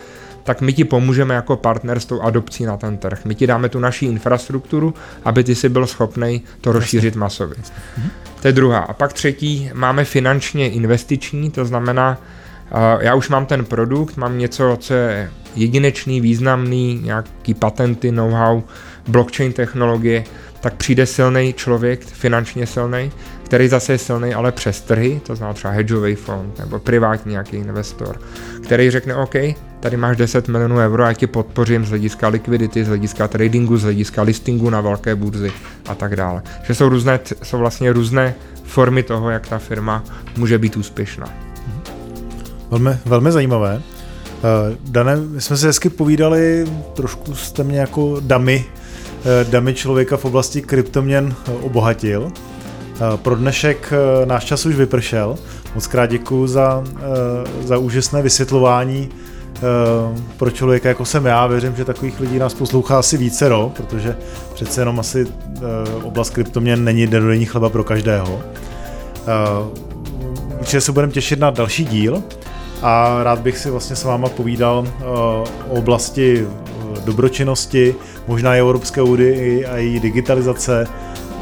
tak 0.43 0.61
my 0.61 0.73
ti 0.73 0.83
pomůžeme 0.83 1.35
jako 1.35 1.55
partner 1.55 1.99
s 1.99 2.05
tou 2.05 2.21
adopcí 2.21 2.65
na 2.65 2.77
ten 2.77 2.97
trh. 2.97 3.25
My 3.25 3.35
ti 3.35 3.47
dáme 3.47 3.69
tu 3.69 3.79
naší 3.79 4.05
infrastrukturu, 4.05 4.93
aby 5.25 5.43
ty 5.43 5.55
si 5.55 5.69
byl 5.69 5.87
schopný 5.87 6.41
to 6.61 6.71
rozšířit 6.71 7.15
masově. 7.15 7.57
Mhm. 7.97 8.09
To 8.41 8.47
je 8.47 8.51
druhá. 8.51 8.79
A 8.79 8.93
pak 8.93 9.13
třetí, 9.13 9.69
máme 9.73 10.05
finančně 10.05 10.69
investiční, 10.69 11.51
to 11.51 11.65
znamená, 11.65 12.21
já 12.99 13.15
už 13.15 13.29
mám 13.29 13.45
ten 13.45 13.65
produkt, 13.65 14.17
mám 14.17 14.37
něco, 14.37 14.77
co 14.79 14.93
je 14.93 15.31
jedinečný, 15.55 16.21
významný, 16.21 16.99
nějaký 17.03 17.53
patenty, 17.53 18.11
know-how, 18.11 18.61
blockchain 19.07 19.53
technologie, 19.53 20.23
tak 20.61 20.73
přijde 20.73 21.05
silný 21.05 21.53
člověk, 21.53 22.05
finančně 22.05 22.67
silný, 22.67 23.11
který 23.43 23.67
zase 23.67 23.93
je 23.93 23.97
silný, 23.97 24.33
ale 24.33 24.51
přes 24.51 24.81
trhy, 24.81 25.21
to 25.25 25.35
znamená 25.35 25.53
třeba 25.53 25.73
hedžový 25.73 26.15
fond 26.15 26.59
nebo 26.59 26.79
privátní 26.79 27.31
nějaký 27.31 27.57
investor, 27.57 28.21
který 28.63 28.89
řekne, 28.89 29.15
OK, 29.15 29.35
tady 29.83 29.97
máš 29.97 30.17
10 30.17 30.47
milionů 30.47 30.77
euro, 30.77 31.03
já 31.03 31.13
ti 31.13 31.27
podpořím 31.27 31.85
z 31.85 31.89
hlediska 31.89 32.27
likvidity, 32.27 32.83
z 32.83 32.87
hlediska 32.87 33.27
tradingu, 33.27 33.77
z 33.77 33.83
hlediska 33.83 34.21
listingu 34.21 34.69
na 34.69 34.81
velké 34.81 35.15
burzy 35.15 35.51
a 35.85 35.95
tak 35.95 36.15
dále. 36.15 36.43
Že 36.63 36.75
jsou, 36.75 36.89
různé, 36.89 37.19
jsou 37.43 37.57
vlastně 37.57 37.93
různé 37.93 38.35
formy 38.63 39.03
toho, 39.03 39.29
jak 39.29 39.47
ta 39.47 39.59
firma 39.59 40.03
může 40.37 40.57
být 40.57 40.77
úspěšná. 40.77 41.29
Velmi, 42.71 42.97
velmi 43.05 43.31
zajímavé. 43.31 43.75
Uh, 43.77 44.77
Dane, 44.91 45.15
my 45.15 45.41
jsme 45.41 45.57
si 45.57 45.65
hezky 45.65 45.89
povídali, 45.89 46.65
trošku 46.93 47.35
jste 47.35 47.63
mě 47.63 47.79
jako 47.79 48.17
damy, 48.19 48.65
uh, 48.65 49.51
damy 49.51 49.73
člověka 49.73 50.17
v 50.17 50.25
oblasti 50.25 50.61
kryptoměn 50.61 51.35
obohatil. 51.61 52.21
Uh, 52.21 53.17
pro 53.17 53.35
dnešek 53.35 53.93
náš 54.25 54.45
čas 54.45 54.65
už 54.65 54.75
vypršel. 54.75 55.35
Moc 55.75 55.87
krát 55.87 56.05
děkuji 56.05 56.47
za, 56.47 56.83
za 57.63 57.77
úžasné 57.77 58.21
vysvětlování 58.21 59.09
pro 60.37 60.51
člověka 60.51 60.89
jako 60.89 61.05
jsem 61.05 61.25
já. 61.25 61.47
Věřím, 61.47 61.75
že 61.75 61.85
takových 61.85 62.19
lidí 62.19 62.39
nás 62.39 62.53
poslouchá 62.53 62.99
asi 62.99 63.17
vícero, 63.17 63.71
protože 63.75 64.17
přece 64.53 64.81
jenom 64.81 64.99
asi 64.99 65.27
oblast 66.03 66.29
kryptoměn 66.29 66.83
není 66.83 67.07
denodenní 67.07 67.45
chleba 67.45 67.69
pro 67.69 67.83
každého. 67.83 68.41
Určitě 70.59 70.81
se 70.81 70.91
budeme 70.91 71.13
těšit 71.13 71.39
na 71.39 71.49
další 71.49 71.85
díl 71.85 72.23
a 72.81 73.23
rád 73.23 73.39
bych 73.39 73.57
si 73.57 73.69
vlastně 73.69 73.95
s 73.95 74.03
váma 74.03 74.29
povídal 74.29 74.87
o 75.05 75.43
oblasti 75.69 76.47
dobročinnosti, 77.05 77.95
možná 78.27 78.55
i 78.55 78.59
Evropské 78.59 79.01
unii 79.01 79.65
a 79.65 79.77
její 79.77 79.99
digitalizace 79.99 80.87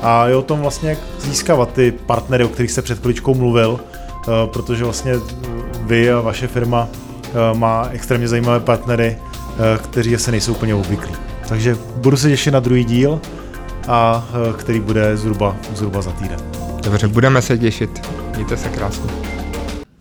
a 0.02 0.30
i 0.30 0.34
o 0.34 0.42
tom 0.42 0.60
vlastně, 0.60 0.90
jak 0.90 1.00
získávat 1.20 1.74
ty 1.74 1.92
partnery, 1.92 2.44
o 2.44 2.48
kterých 2.48 2.72
jste 2.72 2.82
před 2.82 3.00
chviličkou 3.00 3.34
mluvil, 3.34 3.80
protože 4.46 4.84
vlastně 4.84 5.14
vy 5.82 6.12
a 6.12 6.22
vaše 6.22 6.48
firma 6.48 6.88
má 7.54 7.88
extrémně 7.92 8.28
zajímavé 8.28 8.60
partnery, 8.60 9.18
kteří 9.84 10.16
asi 10.16 10.32
nejsou 10.32 10.52
úplně 10.52 10.76
obvyklí. 10.76 11.14
Takže 11.48 11.78
budu 11.96 12.18
se 12.18 12.30
těšit 12.30 12.54
na 12.54 12.60
druhý 12.60 12.84
díl, 12.84 13.22
a 13.88 14.28
který 14.58 14.80
bude 14.80 15.18
zhruba, 15.18 15.56
zhruba 15.76 16.02
za 16.02 16.12
týden. 16.12 16.40
Dobře, 16.84 17.08
budeme 17.08 17.42
se 17.42 17.58
těšit. 17.58 18.08
Mějte 18.36 18.58
se 18.58 18.70
krásně. 18.70 19.41